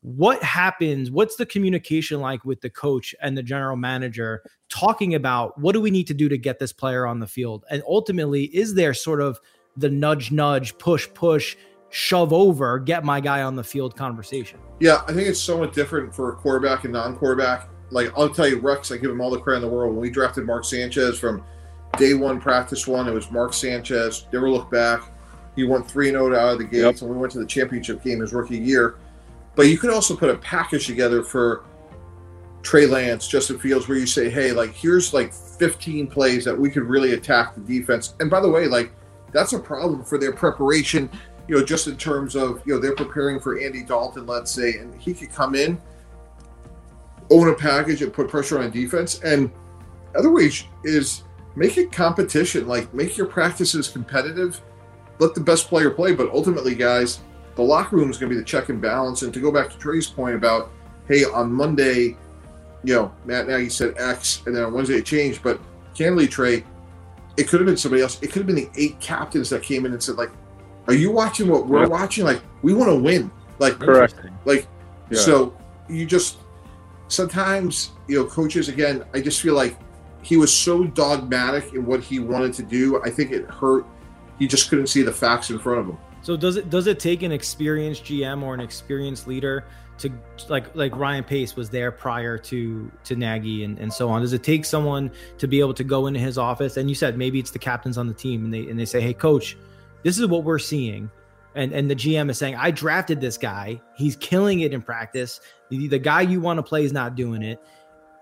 what 0.00 0.40
happens 0.44 1.10
what's 1.10 1.34
the 1.34 1.44
communication 1.44 2.20
like 2.20 2.44
with 2.44 2.60
the 2.60 2.70
coach 2.70 3.16
and 3.20 3.36
the 3.36 3.42
general 3.42 3.76
manager 3.76 4.44
talking 4.68 5.12
about 5.12 5.58
what 5.58 5.72
do 5.72 5.80
we 5.80 5.90
need 5.90 6.06
to 6.06 6.14
do 6.14 6.28
to 6.28 6.38
get 6.38 6.60
this 6.60 6.72
player 6.72 7.04
on 7.04 7.18
the 7.18 7.26
field 7.26 7.64
and 7.68 7.82
ultimately 7.84 8.44
is 8.44 8.74
there 8.74 8.94
sort 8.94 9.20
of 9.20 9.40
the 9.76 9.90
nudge 9.90 10.30
nudge 10.30 10.78
push 10.78 11.08
push 11.14 11.56
shove 11.90 12.32
over 12.32 12.78
get 12.78 13.04
my 13.04 13.20
guy 13.20 13.42
on 13.42 13.56
the 13.56 13.64
field 13.64 13.96
conversation. 13.96 14.58
Yeah 14.80 15.02
i 15.08 15.12
think 15.12 15.26
it's 15.28 15.40
somewhat 15.40 15.72
different 15.72 16.14
for 16.14 16.32
a 16.32 16.36
quarterback 16.36 16.84
and 16.84 16.92
non-quarterback. 16.92 17.68
Like 17.90 18.12
i'll 18.16 18.28
tell 18.28 18.46
you 18.46 18.58
rex 18.58 18.92
i 18.92 18.96
give 18.96 19.10
him 19.10 19.20
all 19.20 19.30
the 19.30 19.40
credit 19.40 19.64
in 19.64 19.70
the 19.70 19.74
world. 19.74 19.92
When 19.92 20.00
we 20.00 20.10
drafted 20.10 20.44
mark 20.44 20.64
sanchez 20.64 21.18
from 21.18 21.42
day 21.96 22.14
one 22.14 22.40
practice 22.40 22.86
one 22.86 23.08
it 23.08 23.12
was 23.12 23.30
mark 23.30 23.52
sanchez. 23.52 24.26
Never 24.32 24.50
look 24.50 24.70
back. 24.70 25.02
He 25.56 25.64
won 25.64 25.82
3-0 25.82 26.36
out 26.36 26.52
of 26.52 26.58
the 26.58 26.64
gates. 26.64 27.00
Yep. 27.00 27.02
and 27.02 27.10
we 27.10 27.16
went 27.16 27.32
to 27.32 27.40
the 27.40 27.46
championship 27.46 28.04
game 28.04 28.20
his 28.20 28.32
rookie 28.32 28.56
year. 28.56 28.94
But 29.56 29.66
you 29.66 29.76
could 29.76 29.90
also 29.90 30.14
put 30.14 30.30
a 30.30 30.36
package 30.36 30.86
together 30.86 31.24
for 31.24 31.64
Trey 32.62 32.86
Lance, 32.86 33.26
Justin 33.26 33.58
Fields, 33.58 33.88
where 33.88 33.98
you 33.98 34.06
say, 34.06 34.30
hey, 34.30 34.52
like, 34.52 34.72
here's 34.72 35.12
like 35.12 35.32
15 35.32 36.06
plays 36.06 36.44
that 36.44 36.56
we 36.56 36.70
could 36.70 36.84
really 36.84 37.14
attack 37.14 37.56
the 37.56 37.60
defense. 37.60 38.14
And 38.20 38.30
by 38.30 38.38
the 38.40 38.48
way, 38.48 38.68
like, 38.68 38.92
that's 39.32 39.52
a 39.52 39.58
problem 39.58 40.04
for 40.04 40.16
their 40.16 40.32
preparation, 40.32 41.10
you 41.48 41.56
know, 41.56 41.64
just 41.64 41.86
in 41.86 41.96
terms 41.96 42.36
of, 42.36 42.62
you 42.66 42.74
know, 42.74 42.80
they're 42.80 42.94
preparing 42.94 43.40
for 43.40 43.58
Andy 43.58 43.82
Dalton, 43.82 44.26
let's 44.26 44.50
say, 44.50 44.74
and 44.78 44.94
he 45.00 45.14
could 45.14 45.32
come 45.32 45.54
in, 45.54 45.80
own 47.30 47.48
a 47.48 47.54
package, 47.54 48.02
and 48.02 48.12
put 48.12 48.28
pressure 48.28 48.60
on 48.60 48.70
defense. 48.70 49.20
And 49.20 49.50
other 50.16 50.30
ways 50.30 50.64
is 50.84 51.24
make 51.56 51.78
it 51.78 51.90
competition, 51.90 52.68
like, 52.68 52.92
make 52.92 53.16
your 53.16 53.26
practices 53.26 53.88
competitive, 53.88 54.60
let 55.18 55.34
the 55.34 55.40
best 55.40 55.68
player 55.68 55.90
play. 55.90 56.14
But 56.14 56.30
ultimately, 56.30 56.74
guys, 56.74 57.20
the 57.54 57.62
locker 57.62 57.96
room 57.96 58.10
is 58.10 58.18
going 58.18 58.30
to 58.30 58.36
be 58.36 58.40
the 58.40 58.46
check 58.46 58.68
and 58.68 58.80
balance. 58.80 59.22
And 59.22 59.32
to 59.32 59.40
go 59.40 59.50
back 59.50 59.70
to 59.70 59.78
Trey's 59.78 60.06
point 60.06 60.36
about, 60.36 60.70
hey, 61.08 61.24
on 61.24 61.50
Monday, 61.50 62.16
you 62.84 62.94
know, 62.94 63.12
Matt 63.24 63.48
Nagy 63.48 63.70
said 63.70 63.94
X, 63.96 64.42
and 64.46 64.54
then 64.54 64.64
on 64.64 64.72
Wednesday 64.74 64.98
it 64.98 65.06
changed. 65.06 65.42
But 65.42 65.58
candidly, 65.94 66.28
Trey, 66.28 66.62
it 67.36 67.48
could 67.48 67.58
have 67.60 67.66
been 67.66 67.76
somebody 67.76 68.02
else. 68.02 68.22
It 68.22 68.26
could 68.32 68.40
have 68.40 68.46
been 68.46 68.56
the 68.56 68.70
eight 68.76 69.00
captains 69.00 69.48
that 69.50 69.62
came 69.62 69.86
in 69.86 69.92
and 69.92 70.02
said, 70.02 70.16
like, 70.16 70.30
"Are 70.88 70.94
you 70.94 71.10
watching 71.10 71.48
what 71.48 71.68
we're 71.68 71.82
yep. 71.82 71.90
watching? 71.90 72.24
Like, 72.24 72.42
we 72.62 72.74
want 72.74 72.90
to 72.90 72.96
win." 72.96 73.30
Like, 73.58 73.78
correct. 73.78 74.16
Like, 74.44 74.66
yeah. 75.10 75.20
so 75.20 75.56
you 75.88 76.06
just 76.06 76.38
sometimes, 77.08 77.90
you 78.06 78.16
know, 78.18 78.24
coaches 78.24 78.68
again. 78.68 79.04
I 79.14 79.20
just 79.20 79.40
feel 79.40 79.54
like 79.54 79.76
he 80.22 80.36
was 80.36 80.52
so 80.52 80.84
dogmatic 80.84 81.72
in 81.74 81.86
what 81.86 82.00
he 82.02 82.18
wanted 82.18 82.52
to 82.54 82.62
do. 82.62 83.02
I 83.02 83.10
think 83.10 83.32
it 83.32 83.46
hurt. 83.46 83.86
He 84.38 84.46
just 84.46 84.68
couldn't 84.68 84.88
see 84.88 85.02
the 85.02 85.12
facts 85.12 85.50
in 85.50 85.58
front 85.58 85.80
of 85.80 85.86
him. 85.86 85.98
So 86.22 86.36
does 86.36 86.56
it 86.56 86.70
does 86.70 86.86
it 86.86 87.00
take 87.00 87.22
an 87.22 87.32
experienced 87.32 88.04
GM 88.04 88.42
or 88.42 88.54
an 88.54 88.60
experienced 88.60 89.26
leader 89.26 89.64
to 89.98 90.10
like 90.48 90.74
like 90.76 90.94
Ryan 90.96 91.24
Pace 91.24 91.56
was 91.56 91.70
there 91.70 91.90
prior 91.90 92.38
to 92.38 92.90
to 93.04 93.16
Nagy 93.16 93.64
and, 93.64 93.78
and 93.78 93.92
so 93.92 94.08
on? 94.08 94.20
Does 94.20 94.32
it 94.32 94.42
take 94.42 94.64
someone 94.64 95.10
to 95.38 95.48
be 95.48 95.60
able 95.60 95.74
to 95.74 95.84
go 95.84 96.06
into 96.06 96.20
his 96.20 96.38
office 96.38 96.76
and 96.76 96.88
you 96.88 96.94
said 96.94 97.16
maybe 97.16 97.38
it's 97.38 97.50
the 97.50 97.58
captains 97.58 97.98
on 97.98 98.06
the 98.06 98.14
team 98.14 98.44
and 98.44 98.52
they 98.52 98.68
and 98.68 98.78
they 98.78 98.84
say, 98.84 99.00
Hey 99.00 99.14
coach, 99.14 99.56
this 100.02 100.18
is 100.18 100.26
what 100.26 100.44
we're 100.44 100.58
seeing. 100.58 101.10
And 101.54 101.72
and 101.72 101.90
the 101.90 101.96
GM 101.96 102.30
is 102.30 102.38
saying, 102.38 102.56
I 102.56 102.70
drafted 102.70 103.20
this 103.20 103.36
guy. 103.36 103.80
He's 103.96 104.16
killing 104.16 104.60
it 104.60 104.72
in 104.72 104.82
practice. 104.82 105.40
The, 105.70 105.88
the 105.88 105.98
guy 105.98 106.20
you 106.22 106.40
want 106.40 106.58
to 106.58 106.62
play 106.62 106.84
is 106.84 106.92
not 106.92 107.14
doing 107.14 107.42
it. 107.42 107.60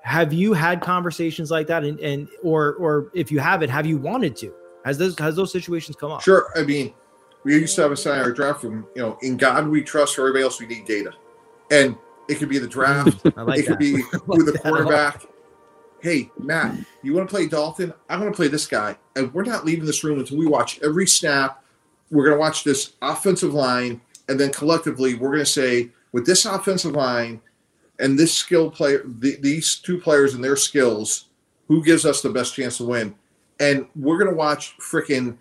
Have 0.03 0.33
you 0.33 0.53
had 0.53 0.81
conversations 0.81 1.51
like 1.51 1.67
that? 1.67 1.85
And, 1.85 1.99
and 2.01 2.29
or 2.43 2.75
or 2.75 3.11
if 3.15 3.31
you 3.31 3.41
haven't, 3.41 3.71
have 3.71 3.87
you 3.87 3.99
wanted 3.99 4.37
to? 4.37 4.55
Has 4.85 4.99
those 4.99 5.19
has 5.19 5.37
those 5.37 5.53
situations 5.53 5.97
come 5.97 6.12
up? 6.12 6.23
Sure. 6.23 6.51
I 6.55 6.62
mean, 6.62 6.95
we 7.47 7.55
used 7.55 7.77
to 7.77 7.83
have 7.83 7.93
a 7.93 7.97
sign 7.97 8.21
our 8.21 8.33
draft 8.33 8.65
room, 8.65 8.87
you 8.97 9.03
know, 9.03 9.19
in 9.23 9.37
God 9.37 9.69
we 9.69 9.83
trust, 9.83 10.17
for 10.17 10.23
everybody 10.23 10.43
else 10.43 10.61
we 10.61 10.67
need 10.67 10.85
data. 10.85 11.12
And 11.71 11.97
it 12.29 12.37
could 12.37 12.49
be 12.49 12.59
the 12.59 12.67
draft, 12.67 13.25
like 13.37 13.61
it 13.61 13.67
could 13.67 13.79
be 13.79 14.03
who 14.27 14.45
the 14.45 14.59
quarterback. 14.59 15.27
Hey, 16.01 16.31
Matt, 16.39 16.77
you 17.03 17.15
want 17.15 17.29
to 17.29 17.33
play 17.33 17.47
Dalton? 17.47 17.93
I 18.09 18.17
want 18.17 18.33
to 18.33 18.37
play 18.37 18.49
this 18.49 18.67
guy. 18.67 18.97
And 19.15 19.33
we're 19.33 19.45
not 19.45 19.65
leaving 19.65 19.87
this 19.87 20.05
room 20.05 20.19
until 20.19 20.39
we 20.39 20.47
watch 20.47 20.81
every 20.83 21.07
snap. 21.07 21.62
We're 22.11 22.25
going 22.25 22.37
to 22.37 22.40
watch 22.40 22.64
this 22.64 22.95
offensive 23.03 23.55
line. 23.55 24.01
And 24.29 24.38
then 24.38 24.53
collectively, 24.53 25.14
we're 25.14 25.31
going 25.31 25.40
to 25.40 25.47
say, 25.47 25.90
with 26.12 26.27
this 26.27 26.45
offensive 26.45 26.92
line 26.92 27.40
and 27.99 28.19
this 28.19 28.35
skill 28.35 28.71
player, 28.71 29.03
the, 29.05 29.37
these 29.40 29.77
two 29.77 29.99
players 29.99 30.35
and 30.35 30.42
their 30.42 30.57
skills, 30.57 31.29
who 31.69 31.83
gives 31.83 32.05
us 32.05 32.23
the 32.23 32.31
best 32.31 32.55
chance 32.55 32.79
to 32.79 32.85
win? 32.85 33.14
And 33.59 33.87
we're 33.97 34.19
going 34.19 34.31
to 34.31 34.37
watch 34.37 34.77
freaking 34.79 35.38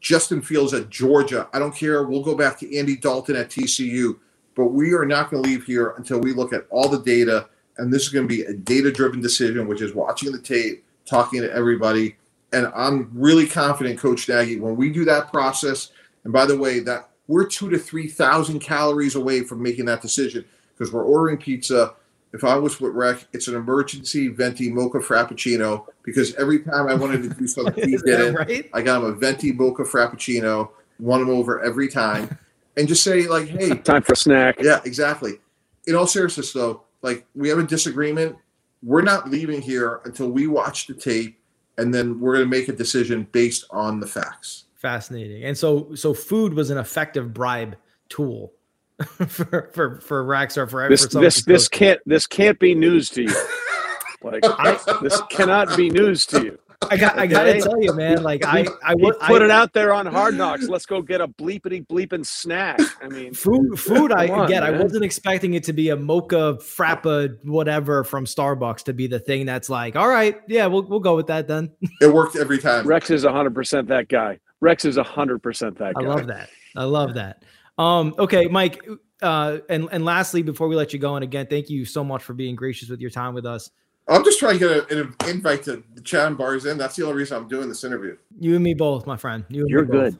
Justin 0.00 0.40
Fields 0.40 0.72
at 0.72 0.88
Georgia. 0.88 1.48
I 1.52 1.58
don't 1.58 1.74
care. 1.74 2.04
We'll 2.04 2.22
go 2.22 2.34
back 2.34 2.58
to 2.60 2.78
Andy 2.78 2.96
Dalton 2.96 3.36
at 3.36 3.50
TCU 3.50 4.18
but 4.56 4.68
we 4.68 4.94
are 4.94 5.04
not 5.04 5.30
going 5.30 5.42
to 5.42 5.48
leave 5.48 5.64
here 5.64 5.90
until 5.98 6.18
we 6.18 6.32
look 6.32 6.52
at 6.52 6.66
all 6.70 6.88
the 6.88 7.02
data. 7.02 7.48
And 7.76 7.92
this 7.92 8.02
is 8.02 8.08
going 8.08 8.26
to 8.26 8.34
be 8.34 8.42
a 8.42 8.54
data 8.54 8.90
driven 8.90 9.20
decision, 9.20 9.68
which 9.68 9.82
is 9.82 9.94
watching 9.94 10.32
the 10.32 10.40
tape, 10.40 10.82
talking 11.04 11.42
to 11.42 11.52
everybody. 11.52 12.16
And 12.52 12.72
I'm 12.74 13.10
really 13.12 13.46
confident, 13.46 14.00
Coach 14.00 14.28
Nagy, 14.28 14.58
when 14.58 14.74
we 14.74 14.90
do 14.90 15.04
that 15.04 15.30
process, 15.30 15.92
and 16.26 16.32
by 16.32 16.44
the 16.44 16.58
way, 16.58 16.80
that 16.80 17.08
we're 17.28 17.46
two 17.46 17.70
to 17.70 17.78
3,000 17.78 18.58
calories 18.58 19.14
away 19.14 19.42
from 19.42 19.62
making 19.62 19.84
that 19.84 20.02
decision 20.02 20.44
because 20.76 20.92
we're 20.92 21.04
ordering 21.04 21.36
pizza. 21.36 21.94
If 22.32 22.42
I 22.42 22.56
was 22.56 22.80
with 22.80 22.94
Rex, 22.94 23.26
it's 23.32 23.46
an 23.46 23.54
emergency 23.54 24.26
venti 24.26 24.68
mocha 24.68 24.98
frappuccino 24.98 25.86
because 26.02 26.34
every 26.34 26.64
time 26.64 26.88
I 26.88 26.94
wanted 26.94 27.22
to 27.22 27.28
do 27.28 27.46
something, 27.46 27.88
he 27.88 27.96
did 27.98 28.20
it. 28.20 28.34
Right? 28.36 28.68
I 28.74 28.82
got 28.82 29.02
him 29.02 29.04
a 29.04 29.12
venti 29.12 29.52
mocha 29.52 29.84
frappuccino, 29.84 30.70
won 30.98 31.22
him 31.22 31.30
over 31.30 31.62
every 31.62 31.86
time 31.86 32.36
and 32.76 32.88
just 32.88 33.04
say 33.04 33.28
like, 33.28 33.46
"Hey, 33.46 33.70
time 33.70 34.02
for 34.02 34.14
a 34.14 34.16
snack." 34.16 34.56
Yeah, 34.60 34.80
exactly. 34.84 35.38
In 35.86 35.94
all 35.94 36.08
seriousness, 36.08 36.52
though, 36.52 36.82
like 37.02 37.24
we 37.36 37.48
have 37.50 37.58
a 37.58 37.62
disagreement. 37.62 38.34
We're 38.82 39.02
not 39.02 39.30
leaving 39.30 39.62
here 39.62 40.00
until 40.04 40.28
we 40.28 40.48
watch 40.48 40.88
the 40.88 40.94
tape, 40.94 41.38
and 41.78 41.94
then 41.94 42.18
we're 42.18 42.34
going 42.34 42.44
to 42.44 42.50
make 42.50 42.68
a 42.68 42.72
decision 42.72 43.28
based 43.30 43.64
on 43.70 44.00
the 44.00 44.08
facts. 44.08 44.64
Fascinating. 44.86 45.42
And 45.42 45.58
so, 45.58 45.92
so 45.96 46.14
food 46.14 46.54
was 46.54 46.70
an 46.70 46.78
effective 46.78 47.34
bribe 47.34 47.76
tool 48.08 48.52
for 49.26 49.68
for 49.74 50.00
for 50.00 50.24
Rex 50.24 50.56
or 50.56 50.68
for 50.68 50.88
this. 50.88 51.06
For 51.06 51.20
this 51.20 51.44
this 51.44 51.66
can't 51.66 51.98
this 52.06 52.28
can't 52.28 52.56
be 52.60 52.72
news 52.72 53.10
to 53.10 53.22
you. 53.22 53.46
like 54.22 54.44
I, 54.44 54.78
this 55.02 55.20
cannot 55.28 55.76
be 55.76 55.90
news 55.90 56.24
to 56.26 56.44
you. 56.44 56.58
I 56.88 56.96
got. 56.96 57.18
I 57.18 57.26
got 57.26 57.42
to 57.42 57.60
tell 57.60 57.82
you, 57.82 57.94
man. 57.94 58.22
Like 58.22 58.44
I, 58.44 58.64
I 58.84 58.94
would 58.94 59.18
put 59.18 59.42
I, 59.42 59.46
it 59.46 59.50
out 59.50 59.72
there 59.72 59.92
on 59.92 60.06
Hard 60.06 60.36
Knocks. 60.36 60.68
Let's 60.68 60.86
go 60.86 61.02
get 61.02 61.20
a 61.20 61.26
bleepity 61.26 61.84
bleeping 61.84 62.24
snack. 62.24 62.78
I 63.02 63.08
mean, 63.08 63.34
food. 63.34 63.80
Food. 63.80 64.12
I 64.12 64.28
on, 64.28 64.46
get. 64.46 64.62
Man. 64.62 64.72
I 64.72 64.80
wasn't 64.80 65.04
expecting 65.04 65.54
it 65.54 65.64
to 65.64 65.72
be 65.72 65.88
a 65.88 65.96
mocha 65.96 66.58
frappa 66.60 67.36
whatever 67.44 68.04
from 68.04 68.24
Starbucks 68.24 68.84
to 68.84 68.92
be 68.92 69.08
the 69.08 69.18
thing 69.18 69.46
that's 69.46 69.68
like, 69.68 69.96
all 69.96 70.08
right, 70.08 70.40
yeah, 70.46 70.66
we'll 70.66 70.84
we'll 70.84 71.00
go 71.00 71.16
with 71.16 71.26
that 71.26 71.48
then. 71.48 71.72
It 72.00 72.14
worked 72.14 72.36
every 72.36 72.58
time. 72.58 72.86
Rex 72.86 73.10
is 73.10 73.24
hundred 73.24 73.56
percent 73.56 73.88
that 73.88 74.06
guy. 74.06 74.38
Rex 74.60 74.84
is 74.84 74.96
hundred 74.96 75.42
percent 75.42 75.78
that 75.78 75.94
guy. 75.94 76.04
I 76.04 76.06
love 76.06 76.26
that. 76.26 76.50
I 76.76 76.84
love 76.84 77.14
that. 77.14 77.42
Um. 77.78 78.14
Okay, 78.18 78.46
Mike. 78.46 78.86
Uh. 79.22 79.58
And 79.68 79.88
and 79.92 80.04
lastly, 80.04 80.42
before 80.42 80.68
we 80.68 80.76
let 80.76 80.92
you 80.92 80.98
go, 80.98 81.16
and 81.16 81.24
again, 81.24 81.46
thank 81.46 81.70
you 81.70 81.84
so 81.84 82.02
much 82.02 82.22
for 82.22 82.34
being 82.34 82.56
gracious 82.56 82.88
with 82.88 83.00
your 83.00 83.10
time 83.10 83.34
with 83.34 83.46
us. 83.46 83.70
I'm 84.08 84.24
just 84.24 84.38
trying 84.38 84.58
to 84.58 84.86
get 84.86 84.90
an 84.92 85.14
invite 85.28 85.64
to 85.64 85.82
the 85.94 86.00
Chan 86.00 86.36
Bars 86.36 86.64
in. 86.64 86.78
That's 86.78 86.94
the 86.94 87.02
only 87.04 87.16
reason 87.16 87.36
I'm 87.36 87.48
doing 87.48 87.68
this 87.68 87.82
interview. 87.82 88.16
You 88.38 88.54
and 88.54 88.62
me 88.62 88.72
both, 88.72 89.04
my 89.04 89.16
friend. 89.16 89.44
You 89.48 89.66
You're 89.68 89.84
good. 89.84 90.16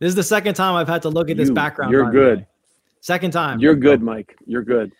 This 0.00 0.08
is 0.08 0.14
the 0.14 0.22
second 0.22 0.54
time 0.54 0.74
I've 0.74 0.88
had 0.88 1.00
to 1.02 1.08
look 1.08 1.30
at 1.30 1.36
this 1.36 1.48
you, 1.48 1.54
background. 1.54 1.92
You're 1.92 2.10
good. 2.10 2.46
Second 3.00 3.30
time. 3.30 3.58
You're 3.58 3.74
good, 3.74 4.02
Mike. 4.02 4.36
You're 4.46 4.62
good. 4.62 4.92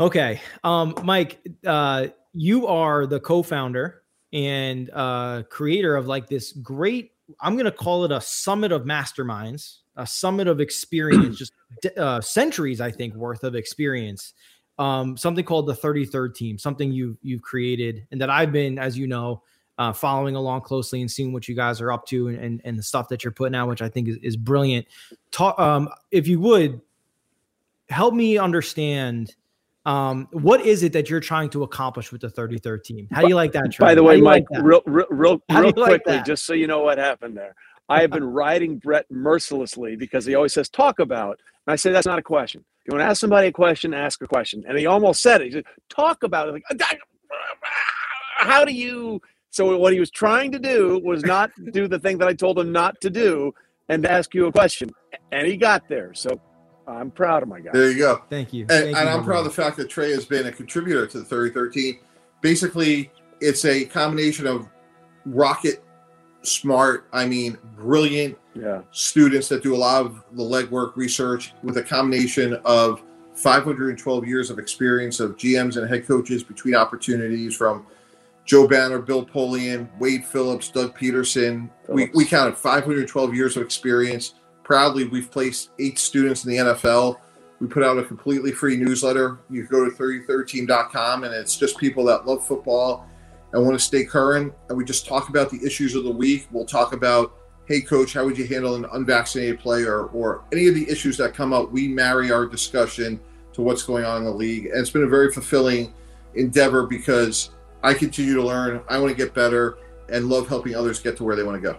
Okay. 0.00 0.40
Um, 0.64 0.94
Mike, 1.04 1.46
uh, 1.64 2.08
you 2.32 2.66
are 2.66 3.06
the 3.06 3.20
co-founder 3.20 4.02
and 4.32 4.90
uh, 4.92 5.44
creator 5.48 5.94
of 5.94 6.06
like 6.06 6.28
this 6.28 6.52
great, 6.52 7.12
I'm 7.40 7.54
going 7.54 7.64
to 7.64 7.72
call 7.72 8.04
it 8.04 8.12
a 8.12 8.20
summit 8.20 8.72
of 8.72 8.82
masterminds, 8.82 9.78
a 9.96 10.06
summit 10.06 10.48
of 10.48 10.60
experience, 10.60 11.38
just 11.38 11.52
uh, 11.96 12.20
centuries, 12.20 12.80
I 12.80 12.90
think, 12.90 13.14
worth 13.14 13.44
of 13.44 13.54
experience 13.54 14.34
um, 14.78 15.16
something 15.16 15.44
called 15.44 15.66
the 15.66 15.74
33rd 15.74 16.34
team, 16.34 16.58
something 16.58 16.90
you 16.90 17.16
you've 17.22 17.42
created, 17.42 18.06
and 18.10 18.20
that 18.20 18.30
I've 18.30 18.52
been, 18.52 18.78
as 18.78 18.98
you 18.98 19.06
know, 19.06 19.42
uh, 19.78 19.92
following 19.92 20.36
along 20.36 20.62
closely 20.62 21.00
and 21.00 21.10
seeing 21.10 21.32
what 21.32 21.48
you 21.48 21.54
guys 21.54 21.80
are 21.80 21.92
up 21.92 22.06
to 22.06 22.28
and, 22.28 22.38
and, 22.38 22.60
and 22.64 22.78
the 22.78 22.82
stuff 22.82 23.08
that 23.08 23.24
you're 23.24 23.32
putting 23.32 23.54
out, 23.54 23.68
which 23.68 23.82
I 23.82 23.88
think 23.88 24.08
is, 24.08 24.16
is 24.22 24.36
brilliant. 24.36 24.86
Talk, 25.30 25.58
um, 25.58 25.88
if 26.10 26.28
you 26.28 26.40
would 26.40 26.80
help 27.88 28.14
me 28.14 28.38
understand 28.38 29.34
um, 29.86 30.28
what 30.32 30.64
is 30.64 30.82
it 30.82 30.92
that 30.94 31.10
you're 31.10 31.20
trying 31.20 31.50
to 31.50 31.62
accomplish 31.62 32.10
with 32.10 32.22
the 32.22 32.28
33rd 32.28 32.84
team? 32.84 33.08
How 33.12 33.22
do 33.22 33.28
you 33.28 33.34
like 33.34 33.52
that? 33.52 33.76
By 33.78 33.94
the 33.94 34.02
way, 34.02 34.20
Mike, 34.20 34.46
like 34.50 34.62
real, 34.62 34.82
real, 34.86 35.06
real, 35.10 35.42
real 35.50 35.72
quickly, 35.72 36.14
like 36.14 36.24
just 36.24 36.46
so 36.46 36.54
you 36.54 36.66
know 36.66 36.80
what 36.80 36.98
happened 36.98 37.36
there. 37.36 37.54
I 37.88 38.00
have 38.00 38.10
been 38.10 38.24
riding 38.24 38.78
Brett 38.78 39.04
mercilessly 39.10 39.96
because 39.96 40.24
he 40.24 40.34
always 40.34 40.54
says, 40.54 40.70
talk 40.70 41.00
about. 41.00 41.38
And 41.66 41.72
I 41.72 41.76
say, 41.76 41.92
that's 41.92 42.06
not 42.06 42.18
a 42.18 42.22
question. 42.22 42.64
If 42.80 42.88
you 42.92 42.96
want 42.96 43.06
to 43.06 43.10
ask 43.10 43.20
somebody 43.20 43.48
a 43.48 43.52
question, 43.52 43.92
ask 43.92 44.22
a 44.22 44.26
question. 44.26 44.64
And 44.66 44.78
he 44.78 44.86
almost 44.86 45.20
said 45.20 45.42
it. 45.42 45.46
He 45.46 45.50
said, 45.52 45.64
talk 45.90 46.22
about 46.22 46.48
it. 46.48 46.52
Like, 46.52 46.98
how 48.36 48.64
do 48.64 48.72
you? 48.72 49.20
So 49.50 49.76
what 49.76 49.92
he 49.92 50.00
was 50.00 50.10
trying 50.10 50.50
to 50.52 50.58
do 50.58 51.00
was 51.04 51.22
not 51.24 51.50
do 51.72 51.86
the 51.86 51.98
thing 51.98 52.18
that 52.18 52.28
I 52.28 52.32
told 52.32 52.58
him 52.58 52.72
not 52.72 53.00
to 53.02 53.10
do 53.10 53.52
and 53.88 54.04
ask 54.06 54.34
you 54.34 54.46
a 54.46 54.52
question. 54.52 54.90
And 55.30 55.46
he 55.46 55.56
got 55.56 55.88
there. 55.88 56.12
So 56.14 56.40
I'm 56.86 57.10
proud 57.10 57.42
of 57.42 57.48
my 57.48 57.60
guy. 57.60 57.70
There 57.72 57.90
you 57.90 57.98
go. 57.98 58.22
Thank 58.28 58.52
you. 58.52 58.62
And, 58.62 58.70
Thank 58.70 58.96
and 58.96 59.08
you, 59.08 59.14
I'm 59.14 59.24
proud 59.24 59.38
of 59.38 59.44
the 59.44 59.62
fact 59.62 59.76
that 59.78 59.88
Trey 59.88 60.10
has 60.12 60.24
been 60.24 60.46
a 60.46 60.52
contributor 60.52 61.06
to 61.06 61.20
the 61.20 61.34
33rd 61.34 61.72
Team. 61.72 61.98
Basically, 62.40 63.10
it's 63.40 63.64
a 63.64 63.84
combination 63.86 64.46
of 64.46 64.68
rocket 65.26 65.82
smart, 66.42 67.06
I 67.12 67.26
mean, 67.26 67.58
brilliant 67.76 68.36
yeah. 68.54 68.82
students 68.90 69.48
that 69.48 69.62
do 69.62 69.74
a 69.74 69.78
lot 69.78 70.04
of 70.04 70.22
the 70.32 70.42
legwork 70.42 70.96
research 70.96 71.54
with 71.62 71.78
a 71.78 71.82
combination 71.82 72.54
of 72.64 73.02
512 73.34 74.26
years 74.26 74.50
of 74.50 74.58
experience 74.58 75.20
of 75.20 75.36
GMs 75.36 75.76
and 75.76 75.88
head 75.88 76.06
coaches 76.06 76.42
between 76.44 76.74
opportunities 76.74 77.56
from 77.56 77.86
Joe 78.44 78.68
Banner, 78.68 79.00
Bill 79.00 79.24
Polian, 79.24 79.88
Wade 79.98 80.24
Phillips, 80.24 80.68
Doug 80.68 80.96
Pederson. 80.96 81.70
We, 81.88 82.10
we 82.14 82.24
counted 82.26 82.56
512 82.56 83.34
years 83.34 83.56
of 83.56 83.62
experience. 83.62 84.34
Proudly, 84.64 85.04
we've 85.04 85.30
placed 85.30 85.70
eight 85.78 85.98
students 85.98 86.44
in 86.44 86.50
the 86.50 86.56
NFL. 86.56 87.18
We 87.60 87.68
put 87.68 87.84
out 87.84 87.98
a 87.98 88.02
completely 88.02 88.50
free 88.50 88.76
newsletter. 88.76 89.38
You 89.50 89.64
go 89.66 89.88
to 89.88 89.94
3013.com, 89.94 91.24
and 91.24 91.34
it's 91.34 91.56
just 91.56 91.78
people 91.78 92.04
that 92.06 92.26
love 92.26 92.46
football 92.46 93.06
and 93.52 93.62
want 93.62 93.78
to 93.78 93.84
stay 93.84 94.04
current. 94.04 94.52
And 94.68 94.76
we 94.76 94.84
just 94.84 95.06
talk 95.06 95.28
about 95.28 95.50
the 95.50 95.64
issues 95.64 95.94
of 95.94 96.04
the 96.04 96.10
week. 96.10 96.48
We'll 96.50 96.64
talk 96.64 96.94
about, 96.94 97.36
hey, 97.66 97.82
coach, 97.82 98.14
how 98.14 98.24
would 98.24 98.36
you 98.36 98.46
handle 98.46 98.74
an 98.74 98.86
unvaccinated 98.92 99.60
player 99.60 100.06
or 100.06 100.44
any 100.50 100.66
of 100.66 100.74
the 100.74 100.88
issues 100.90 101.16
that 101.18 101.34
come 101.34 101.52
up? 101.52 101.70
We 101.70 101.86
marry 101.86 102.32
our 102.32 102.46
discussion 102.46 103.20
to 103.52 103.62
what's 103.62 103.82
going 103.82 104.04
on 104.04 104.18
in 104.18 104.24
the 104.24 104.32
league. 104.32 104.66
And 104.66 104.76
it's 104.76 104.90
been 104.90 105.04
a 105.04 105.08
very 105.08 105.30
fulfilling 105.30 105.94
endeavor 106.34 106.86
because 106.86 107.50
I 107.82 107.94
continue 107.94 108.34
to 108.34 108.42
learn. 108.42 108.80
I 108.88 108.98
want 108.98 109.10
to 109.10 109.16
get 109.16 109.34
better 109.34 109.76
and 110.10 110.28
love 110.28 110.48
helping 110.48 110.74
others 110.74 110.98
get 110.98 111.16
to 111.18 111.24
where 111.24 111.36
they 111.36 111.44
want 111.44 111.62
to 111.62 111.72
go. 111.72 111.78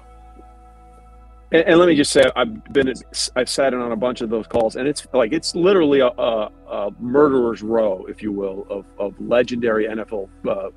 And, 1.56 1.70
and, 1.70 1.80
let 1.80 1.88
me 1.88 1.96
just 1.96 2.12
say, 2.12 2.22
I've 2.36 2.62
been, 2.74 2.94
I've 3.38 3.48
sat 3.48 3.74
in 3.74 3.80
on 3.80 3.94
a 3.94 3.96
bunch 3.96 4.20
of 4.20 4.30
those 4.30 4.46
calls, 4.46 4.76
and 4.76 4.90
it's 4.90 5.08
like 5.14 5.32
it's 5.32 5.56
literally 5.56 6.02
a, 6.02 6.08
a, 6.08 6.52
a 6.70 6.92
murderer's 7.00 7.62
row, 7.62 8.06
if 8.10 8.22
you 8.22 8.34
will, 8.34 8.68
of, 8.70 8.86
of 9.00 9.14
legendary 9.22 9.86
NFL 9.86 10.28
uh, 10.50 10.72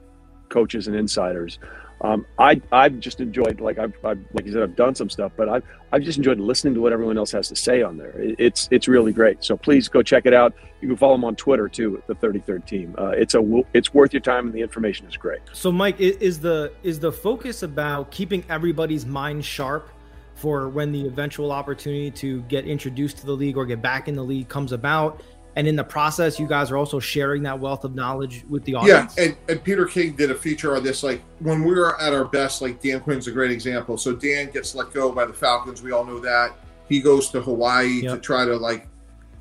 coaches 0.49 0.87
and 0.87 0.95
insiders. 0.95 1.59
Um, 2.03 2.27
I 2.38 2.62
I've 2.71 3.01
just 3.01 3.21
enjoyed 3.21 3.61
like 3.61 3.81
I've, 3.81 3.93
I've, 4.05 4.25
like 4.33 4.47
you 4.47 4.53
said 4.53 4.62
I've 4.62 4.77
done 4.77 4.95
some 4.95 5.11
stuff, 5.11 5.33
but 5.37 5.49
I've 5.49 5.64
I've 5.91 6.03
just 6.03 6.17
enjoyed 6.17 6.38
listening 6.38 6.75
to 6.75 6.81
what 6.81 6.93
everyone 6.93 7.19
else 7.19 7.33
has 7.33 7.49
to 7.49 7.57
say 7.57 7.83
on 7.83 7.99
there. 7.99 8.17
It, 8.21 8.37
it's 8.38 8.69
it's 8.71 8.87
really 8.87 9.12
great. 9.12 9.43
So 9.43 9.57
please 9.57 9.88
go 9.88 10.01
check 10.01 10.25
it 10.25 10.33
out. 10.33 10.55
You 10.81 10.87
can 10.87 10.97
follow 10.97 11.14
them 11.14 11.25
on 11.25 11.35
Twitter 11.35 11.69
too, 11.69 12.01
the 12.07 12.14
33rd 12.14 12.67
team. 12.67 12.95
Uh, 12.97 13.09
it's 13.09 13.35
a 13.35 13.62
it's 13.75 13.93
worth 13.93 14.12
your 14.12 14.21
time, 14.21 14.47
and 14.47 14.55
the 14.55 14.61
information 14.61 15.09
is 15.09 15.17
great. 15.17 15.41
So 15.53 15.73
Mike, 15.73 15.99
is 15.99 16.38
the 16.38 16.73
is 16.85 17.01
the 17.01 17.11
focus 17.11 17.64
about 17.64 18.12
keeping 18.12 18.45
everybody's 18.49 19.05
mind 19.05 19.45
sharp 19.45 19.91
for 20.38 20.68
when 20.68 20.92
the 20.92 21.07
eventual 21.07 21.53
opportunity 21.53 22.11
to 22.12 22.42
get 22.42 22.64
introduced 22.66 23.18
to 23.18 23.27
the 23.27 23.33
league 23.33 23.57
or 23.57 23.66
get 23.66 23.83
back 23.83 24.09
in 24.09 24.14
the 24.14 24.22
league 24.22 24.48
comes 24.48 24.72
about? 24.72 25.20
and 25.59 25.66
in 25.66 25.74
the 25.74 25.83
process, 25.83 26.38
you 26.38 26.46
guys 26.46 26.70
are 26.70 26.77
also 26.77 27.01
sharing 27.01 27.42
that 27.42 27.59
wealth 27.59 27.83
of 27.83 27.92
knowledge 27.92 28.44
with 28.48 28.62
the 28.62 28.77
audience. 28.77 29.16
Yeah, 29.16 29.24
and, 29.24 29.37
and 29.48 29.64
Peter 29.64 29.87
King 29.87 30.14
did 30.14 30.31
a 30.31 30.35
feature 30.37 30.77
on 30.77 30.85
this. 30.85 31.03
Like 31.03 31.20
when 31.40 31.64
we 31.64 31.74
were 31.74 32.01
at 32.01 32.12
our 32.12 32.27
best, 32.27 32.62
like 32.62 32.81
Dan 32.81 33.01
Quinn's 33.01 33.27
a 33.27 33.33
great 33.33 33.51
example. 33.51 33.98
So 33.98 34.14
Dan 34.14 34.53
gets 34.53 34.77
let 34.77 34.92
go 34.92 35.11
by 35.11 35.24
the 35.24 35.33
Falcons. 35.33 35.83
We 35.83 35.90
all 35.90 36.05
know 36.05 36.20
that. 36.20 36.53
He 36.88 37.01
goes 37.01 37.31
to 37.31 37.40
Hawaii 37.40 38.03
yep. 38.03 38.14
to 38.14 38.20
try 38.20 38.44
to 38.44 38.57
like 38.57 38.87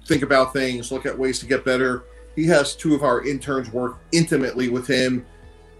think 0.07 0.23
about 0.23 0.53
things, 0.53 0.91
look 0.91 1.05
at 1.05 1.15
ways 1.15 1.37
to 1.37 1.45
get 1.45 1.63
better. 1.63 2.05
He 2.35 2.47
has 2.47 2.75
two 2.75 2.95
of 2.95 3.03
our 3.03 3.23
interns 3.23 3.71
work 3.71 3.99
intimately 4.11 4.69
with 4.69 4.87
him 4.87 5.23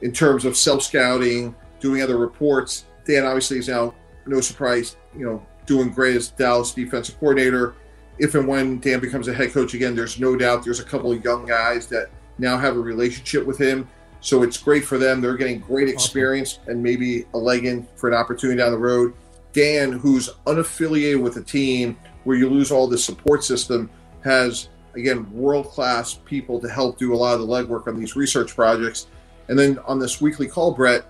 in 0.03 0.11
terms 0.11 0.45
of 0.45 0.55
self 0.55 0.83
scouting, 0.83 1.55
doing 1.79 2.03
other 2.03 2.17
reports. 2.17 2.85
Dan 3.05 3.25
obviously 3.25 3.57
is 3.57 3.69
now, 3.69 3.95
no 4.29 4.41
surprise, 4.41 4.97
you 5.15 5.25
know, 5.25 5.45
doing 5.65 5.89
great 5.89 6.15
as 6.15 6.29
Dallas 6.29 6.71
defensive 6.73 7.19
coordinator. 7.19 7.75
If 8.19 8.35
and 8.35 8.47
when 8.47 8.79
Dan 8.79 8.99
becomes 8.99 9.27
a 9.27 9.33
head 9.33 9.51
coach 9.51 9.73
again, 9.73 9.95
there's 9.95 10.19
no 10.19 10.35
doubt 10.35 10.63
there's 10.63 10.79
a 10.79 10.83
couple 10.83 11.11
of 11.11 11.23
young 11.23 11.45
guys 11.45 11.87
that 11.87 12.09
now 12.39 12.57
have 12.57 12.75
a 12.75 12.79
relationship 12.79 13.45
with 13.45 13.59
him. 13.59 13.87
So 14.21 14.43
it's 14.43 14.57
great 14.57 14.83
for 14.83 14.97
them. 14.97 15.21
They're 15.21 15.37
getting 15.37 15.59
great 15.59 15.87
experience 15.87 16.59
and 16.67 16.81
maybe 16.81 17.25
a 17.33 17.37
leg 17.37 17.65
in 17.65 17.87
for 17.95 18.09
an 18.09 18.15
opportunity 18.15 18.57
down 18.57 18.71
the 18.71 18.77
road. 18.77 19.13
Dan, 19.53 19.91
who's 19.91 20.29
unaffiliated 20.45 21.21
with 21.21 21.37
a 21.37 21.43
team 21.43 21.97
where 22.23 22.37
you 22.37 22.49
lose 22.49 22.71
all 22.71 22.87
the 22.87 22.97
support 22.97 23.43
system, 23.43 23.89
has 24.23 24.69
again 24.95 25.31
world 25.31 25.67
class 25.67 26.15
people 26.15 26.59
to 26.59 26.67
help 26.67 26.97
do 26.97 27.13
a 27.13 27.15
lot 27.15 27.35
of 27.35 27.41
the 27.41 27.47
legwork 27.47 27.87
on 27.87 27.99
these 27.99 28.15
research 28.15 28.55
projects. 28.55 29.07
And 29.47 29.57
then 29.57 29.79
on 29.79 29.99
this 29.99 30.19
weekly 30.19 30.47
call, 30.47 30.73
Brett, 30.73 31.05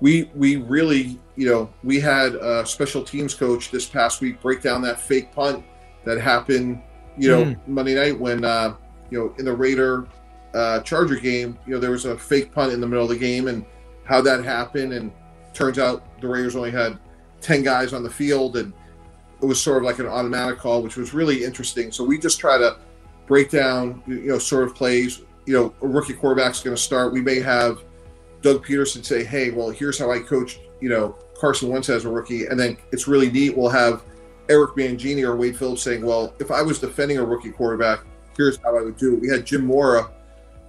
we 0.00 0.30
we 0.34 0.56
really 0.56 1.18
you 1.36 1.46
know 1.46 1.70
we 1.82 2.00
had 2.00 2.34
a 2.34 2.66
special 2.66 3.02
teams 3.02 3.34
coach 3.34 3.70
this 3.70 3.86
past 3.86 4.20
week 4.20 4.40
break 4.40 4.62
down 4.62 4.82
that 4.82 5.00
fake 5.00 5.32
punt 5.32 5.64
that 6.04 6.18
happened 6.18 6.82
you 7.16 7.28
know 7.28 7.44
mm. 7.44 7.68
Monday 7.68 7.94
night 7.94 8.18
when 8.18 8.44
uh, 8.44 8.74
you 9.10 9.18
know 9.18 9.34
in 9.38 9.44
the 9.44 9.52
Raider 9.52 10.06
uh, 10.54 10.80
Charger 10.80 11.16
game 11.16 11.58
you 11.66 11.74
know 11.74 11.80
there 11.80 11.90
was 11.90 12.06
a 12.06 12.16
fake 12.16 12.52
punt 12.52 12.72
in 12.72 12.80
the 12.80 12.86
middle 12.86 13.04
of 13.04 13.10
the 13.10 13.18
game 13.18 13.48
and 13.48 13.64
how 14.10 14.20
that 14.20 14.44
happened. 14.44 14.92
And 14.92 15.12
turns 15.54 15.78
out 15.78 16.20
the 16.20 16.28
Raiders 16.28 16.56
only 16.56 16.70
had 16.70 16.98
ten 17.40 17.62
guys 17.62 17.92
on 17.92 18.02
the 18.02 18.10
field 18.10 18.56
and 18.56 18.72
it 19.40 19.46
was 19.46 19.62
sort 19.62 19.78
of 19.78 19.84
like 19.84 19.98
an 19.98 20.06
automatic 20.06 20.58
call 20.58 20.82
which 20.82 20.96
was 20.96 21.14
really 21.14 21.44
interesting. 21.44 21.92
So 21.92 22.04
we 22.04 22.18
just 22.18 22.40
try 22.40 22.58
to 22.58 22.78
break 23.26 23.50
down 23.50 24.02
you 24.06 24.26
know 24.26 24.38
sort 24.38 24.64
of 24.64 24.74
plays. 24.74 25.22
You 25.46 25.54
know 25.54 25.74
a 25.82 25.86
rookie 25.86 26.14
quarterback's 26.14 26.62
going 26.62 26.76
to 26.76 26.82
start. 26.82 27.12
We 27.12 27.20
may 27.22 27.40
have 27.40 27.82
Doug 28.42 28.64
Pederson 28.64 29.04
say, 29.04 29.24
"Hey, 29.24 29.50
well, 29.50 29.70
here's 29.70 29.98
how 29.98 30.10
I 30.10 30.20
coached, 30.20 30.60
you 30.80 30.88
know, 30.88 31.16
Carson 31.38 31.68
Wentz 31.68 31.88
as 31.88 32.04
a 32.04 32.08
rookie," 32.08 32.46
and 32.46 32.58
then 32.58 32.76
it's 32.92 33.06
really 33.06 33.30
neat. 33.30 33.56
We'll 33.56 33.68
have 33.70 34.02
Eric 34.48 34.72
Mangini 34.76 35.24
or 35.24 35.36
Wade 35.36 35.56
Phillips 35.56 35.82
saying, 35.82 36.04
"Well, 36.04 36.34
if 36.38 36.50
I 36.50 36.62
was 36.62 36.78
defending 36.78 37.18
a 37.18 37.24
rookie 37.24 37.50
quarterback, 37.50 38.04
here's 38.36 38.58
how 38.58 38.76
I 38.76 38.82
would 38.82 38.96
do 38.96 39.14
it." 39.14 39.20
We 39.20 39.28
had 39.28 39.44
Jim 39.44 39.66
Mora 39.66 40.10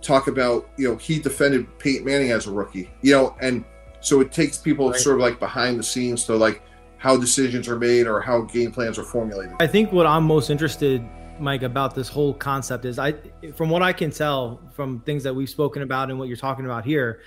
talk 0.01 0.27
about, 0.27 0.67
you 0.77 0.89
know, 0.89 0.95
he 0.95 1.19
defended 1.19 1.67
Peyton 1.77 2.05
Manning 2.05 2.31
as 2.31 2.47
a 2.47 2.51
rookie, 2.51 2.89
you 3.01 3.13
know, 3.13 3.35
and 3.39 3.63
so 3.99 4.19
it 4.19 4.31
takes 4.31 4.57
people 4.57 4.89
right. 4.89 4.99
sort 4.99 5.15
of 5.15 5.21
like 5.21 5.39
behind 5.39 5.77
the 5.77 5.83
scenes 5.83 6.25
to 6.25 6.35
like 6.35 6.63
how 6.97 7.15
decisions 7.15 7.67
are 7.67 7.77
made 7.77 8.07
or 8.07 8.19
how 8.19 8.41
game 8.41 8.71
plans 8.71 8.97
are 8.97 9.03
formulated. 9.03 9.55
I 9.59 9.67
think 9.67 9.91
what 9.91 10.07
I'm 10.07 10.23
most 10.23 10.49
interested 10.49 11.03
Mike, 11.41 11.63
about 11.63 11.95
this 11.95 12.07
whole 12.07 12.33
concept 12.33 12.85
is 12.85 12.99
I, 12.99 13.15
from 13.55 13.69
what 13.69 13.81
I 13.81 13.93
can 13.93 14.11
tell 14.11 14.61
from 14.73 15.01
things 15.01 15.23
that 15.23 15.35
we've 15.35 15.49
spoken 15.49 15.81
about 15.81 16.09
and 16.09 16.19
what 16.19 16.27
you're 16.27 16.37
talking 16.37 16.65
about 16.65 16.85
here, 16.85 17.21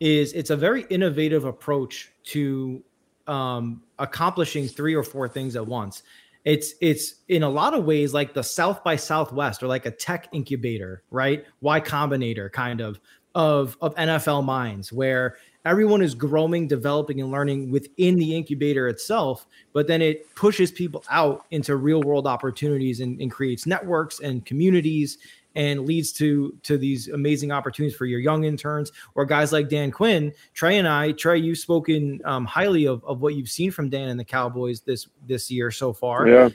is 0.00 0.32
it's 0.32 0.50
a 0.50 0.56
very 0.56 0.82
innovative 0.90 1.44
approach 1.44 2.12
to 2.24 2.82
um, 3.26 3.82
accomplishing 3.98 4.66
three 4.66 4.94
or 4.94 5.02
four 5.02 5.28
things 5.28 5.56
at 5.56 5.66
once. 5.66 6.02
It's 6.44 6.74
it's 6.80 7.16
in 7.28 7.42
a 7.42 7.48
lot 7.48 7.74
of 7.74 7.84
ways 7.84 8.14
like 8.14 8.32
the 8.32 8.42
South 8.42 8.82
by 8.82 8.96
Southwest 8.96 9.62
or 9.62 9.66
like 9.66 9.86
a 9.86 9.90
tech 9.90 10.28
incubator, 10.32 11.02
right? 11.10 11.44
Y 11.60 11.80
Combinator 11.80 12.50
kind 12.50 12.80
of 12.80 13.00
of 13.34 13.76
of 13.80 13.94
NFL 13.96 14.44
minds 14.44 14.92
where 14.92 15.36
everyone 15.64 16.00
is 16.00 16.14
growing, 16.14 16.66
developing, 16.66 17.20
and 17.20 17.30
learning 17.30 17.70
within 17.70 18.16
the 18.16 18.34
incubator 18.34 18.88
itself, 18.88 19.46
but 19.74 19.86
then 19.86 20.00
it 20.00 20.34
pushes 20.34 20.70
people 20.70 21.04
out 21.10 21.44
into 21.50 21.76
real 21.76 22.02
world 22.02 22.26
opportunities 22.26 23.00
and, 23.00 23.20
and 23.20 23.30
creates 23.30 23.66
networks 23.66 24.20
and 24.20 24.46
communities 24.46 25.18
and 25.54 25.86
leads 25.86 26.12
to 26.12 26.56
to 26.62 26.78
these 26.78 27.08
amazing 27.08 27.50
opportunities 27.50 27.96
for 27.96 28.06
your 28.06 28.20
young 28.20 28.44
interns 28.44 28.92
or 29.14 29.24
guys 29.24 29.52
like 29.52 29.68
Dan 29.68 29.90
Quinn. 29.90 30.32
Trey 30.54 30.78
and 30.78 30.86
I, 30.86 31.12
Trey, 31.12 31.38
you've 31.38 31.58
spoken 31.58 32.20
um, 32.24 32.44
highly 32.44 32.86
of, 32.86 33.04
of 33.04 33.20
what 33.20 33.34
you've 33.34 33.48
seen 33.48 33.70
from 33.70 33.88
Dan 33.88 34.08
and 34.08 34.20
the 34.20 34.24
Cowboys 34.24 34.80
this 34.80 35.08
this 35.26 35.50
year 35.50 35.70
so 35.70 35.92
far. 35.92 36.28
Yeah. 36.28 36.48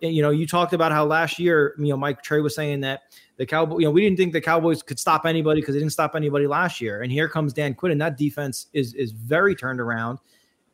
You 0.00 0.20
know, 0.20 0.30
you 0.30 0.48
talked 0.48 0.72
about 0.72 0.90
how 0.90 1.04
last 1.04 1.38
year, 1.38 1.76
you 1.78 1.86
know, 1.86 1.96
Mike 1.96 2.22
Trey 2.22 2.40
was 2.40 2.56
saying 2.56 2.80
that 2.80 3.02
the 3.36 3.46
Cowboy, 3.46 3.78
you 3.78 3.84
know, 3.84 3.92
we 3.92 4.00
didn't 4.00 4.16
think 4.16 4.32
the 4.32 4.40
Cowboys 4.40 4.82
could 4.82 4.98
stop 4.98 5.26
anybody 5.26 5.60
because 5.60 5.74
they 5.74 5.78
didn't 5.78 5.92
stop 5.92 6.16
anybody 6.16 6.48
last 6.48 6.80
year. 6.80 7.02
And 7.02 7.12
here 7.12 7.28
comes 7.28 7.52
Dan 7.52 7.74
Quinn, 7.74 7.92
and 7.92 8.00
that 8.00 8.18
defense 8.18 8.66
is 8.72 8.94
is 8.94 9.12
very 9.12 9.54
turned 9.54 9.80
around. 9.80 10.18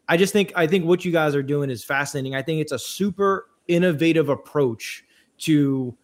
I 0.09 0.17
just 0.17 0.33
think 0.33 0.53
I 0.57 0.67
think 0.67 0.87
what 0.87 1.05
you 1.05 1.13
guys 1.13 1.35
are 1.35 1.43
doing 1.43 1.69
is 1.69 1.85
fascinating. 1.85 2.35
I 2.35 2.41
think 2.43 2.63
it's 2.63 2.73
a 2.73 2.79
super 2.79 3.51
innovative 3.67 4.31
approach 4.31 5.05
to 5.39 5.95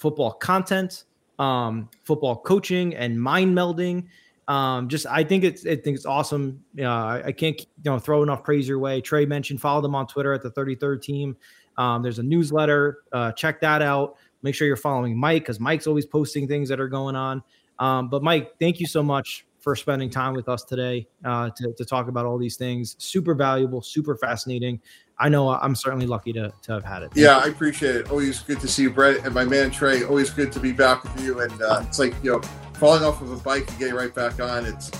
football 0.00 0.32
content, 0.32 1.04
um, 1.38 1.88
football 2.04 2.36
coaching, 2.36 2.94
and 2.94 3.20
mind 3.20 3.56
melding. 3.56 4.06
Um, 4.48 4.88
just 4.88 5.06
I 5.06 5.22
think 5.22 5.44
it's 5.44 5.64
I 5.64 5.76
think 5.76 5.96
it's 5.96 6.06
awesome. 6.06 6.64
Uh, 6.78 6.84
I, 6.86 7.22
I, 7.26 7.32
can't 7.32 7.60
you 7.60 7.66
know 7.84 7.98
throw 8.00 8.22
enough 8.22 8.42
praise 8.42 8.66
your 8.66 8.80
way. 8.80 9.00
Trey 9.00 9.24
mentioned 9.24 9.60
follow 9.60 9.80
them 9.80 9.94
on 9.94 10.08
Twitter 10.08 10.32
at 10.32 10.42
the 10.42 10.50
33rd 10.50 11.02
team. 11.02 11.36
Um, 11.78 12.02
there's 12.02 12.18
a 12.18 12.22
newsletter. 12.22 12.98
Uh, 13.12 13.30
check 13.32 13.60
that 13.60 13.80
out. 13.80 14.16
Make 14.42 14.54
sure 14.54 14.66
you're 14.66 14.76
following 14.76 15.16
Mike 15.16 15.42
because 15.42 15.60
Mike's 15.60 15.86
always 15.86 16.06
posting 16.06 16.48
things 16.48 16.68
that 16.68 16.80
are 16.80 16.88
going 16.88 17.14
on. 17.14 17.42
Um, 17.78 18.08
but 18.08 18.22
Mike, 18.22 18.54
thank 18.58 18.80
you 18.80 18.86
so 18.86 19.02
much 19.02 19.46
for 19.60 19.76
spending 19.76 20.10
time 20.10 20.34
with 20.34 20.48
us 20.48 20.64
today 20.64 21.06
uh, 21.24 21.50
to, 21.50 21.72
to 21.74 21.84
talk 21.84 22.08
about 22.08 22.26
all 22.26 22.38
these 22.38 22.56
things. 22.56 22.96
Super 22.98 23.34
valuable, 23.34 23.82
super 23.82 24.16
fascinating. 24.16 24.80
I 25.20 25.28
know 25.28 25.50
I'm 25.50 25.74
certainly 25.74 26.06
lucky 26.06 26.32
to, 26.32 26.50
to 26.62 26.72
have 26.72 26.82
had 26.82 27.02
it. 27.02 27.12
Thank 27.12 27.16
yeah, 27.24 27.36
you. 27.38 27.44
I 27.44 27.48
appreciate 27.48 27.94
it. 27.94 28.10
Always 28.10 28.40
good 28.40 28.58
to 28.60 28.66
see 28.66 28.84
you, 28.84 28.90
Brett, 28.90 29.24
and 29.26 29.34
my 29.34 29.44
man 29.44 29.70
Trey. 29.70 30.02
Always 30.02 30.30
good 30.30 30.50
to 30.52 30.58
be 30.58 30.72
back 30.72 31.04
with 31.04 31.22
you. 31.22 31.40
And 31.40 31.62
uh, 31.62 31.84
it's 31.86 31.98
like 31.98 32.14
you 32.22 32.32
know, 32.32 32.40
falling 32.74 33.04
off 33.04 33.20
of 33.20 33.30
a 33.30 33.36
bike 33.36 33.68
and 33.68 33.78
getting 33.78 33.94
right 33.94 34.14
back 34.14 34.40
on. 34.40 34.64
It's 34.64 34.90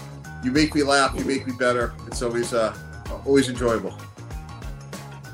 you 0.44 0.52
make 0.52 0.74
me 0.74 0.82
laugh, 0.82 1.18
you 1.18 1.24
make 1.24 1.46
me 1.46 1.54
better. 1.58 1.94
It's 2.06 2.20
always 2.20 2.52
uh, 2.52 2.76
always 3.24 3.48
enjoyable. 3.48 3.96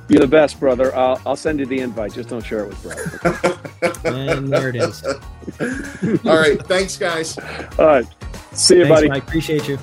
You're 0.09 0.21
the 0.21 0.29
best, 0.29 0.61
brother. 0.61 0.95
I'll, 0.95 1.21
I'll 1.27 1.37
send 1.37 1.59
you 1.59 1.67
the 1.67 1.81
invite. 1.81 2.15
Just 2.15 2.29
don't 2.29 2.45
share 2.45 2.61
it 2.61 2.69
with 2.69 2.81
Brett. 2.81 4.05
and 4.05 4.49
there 4.49 4.69
it 4.69 4.77
is. 4.77 5.05
All 6.25 6.39
right. 6.39 6.65
Thanks, 6.65 6.97
guys. 6.97 7.37
All 7.77 7.87
right. 7.87 8.07
See 8.53 8.77
you, 8.77 8.85
Thanks, 8.85 9.01
buddy. 9.01 9.11
I 9.11 9.17
appreciate 9.17 9.67
you. 9.67 9.79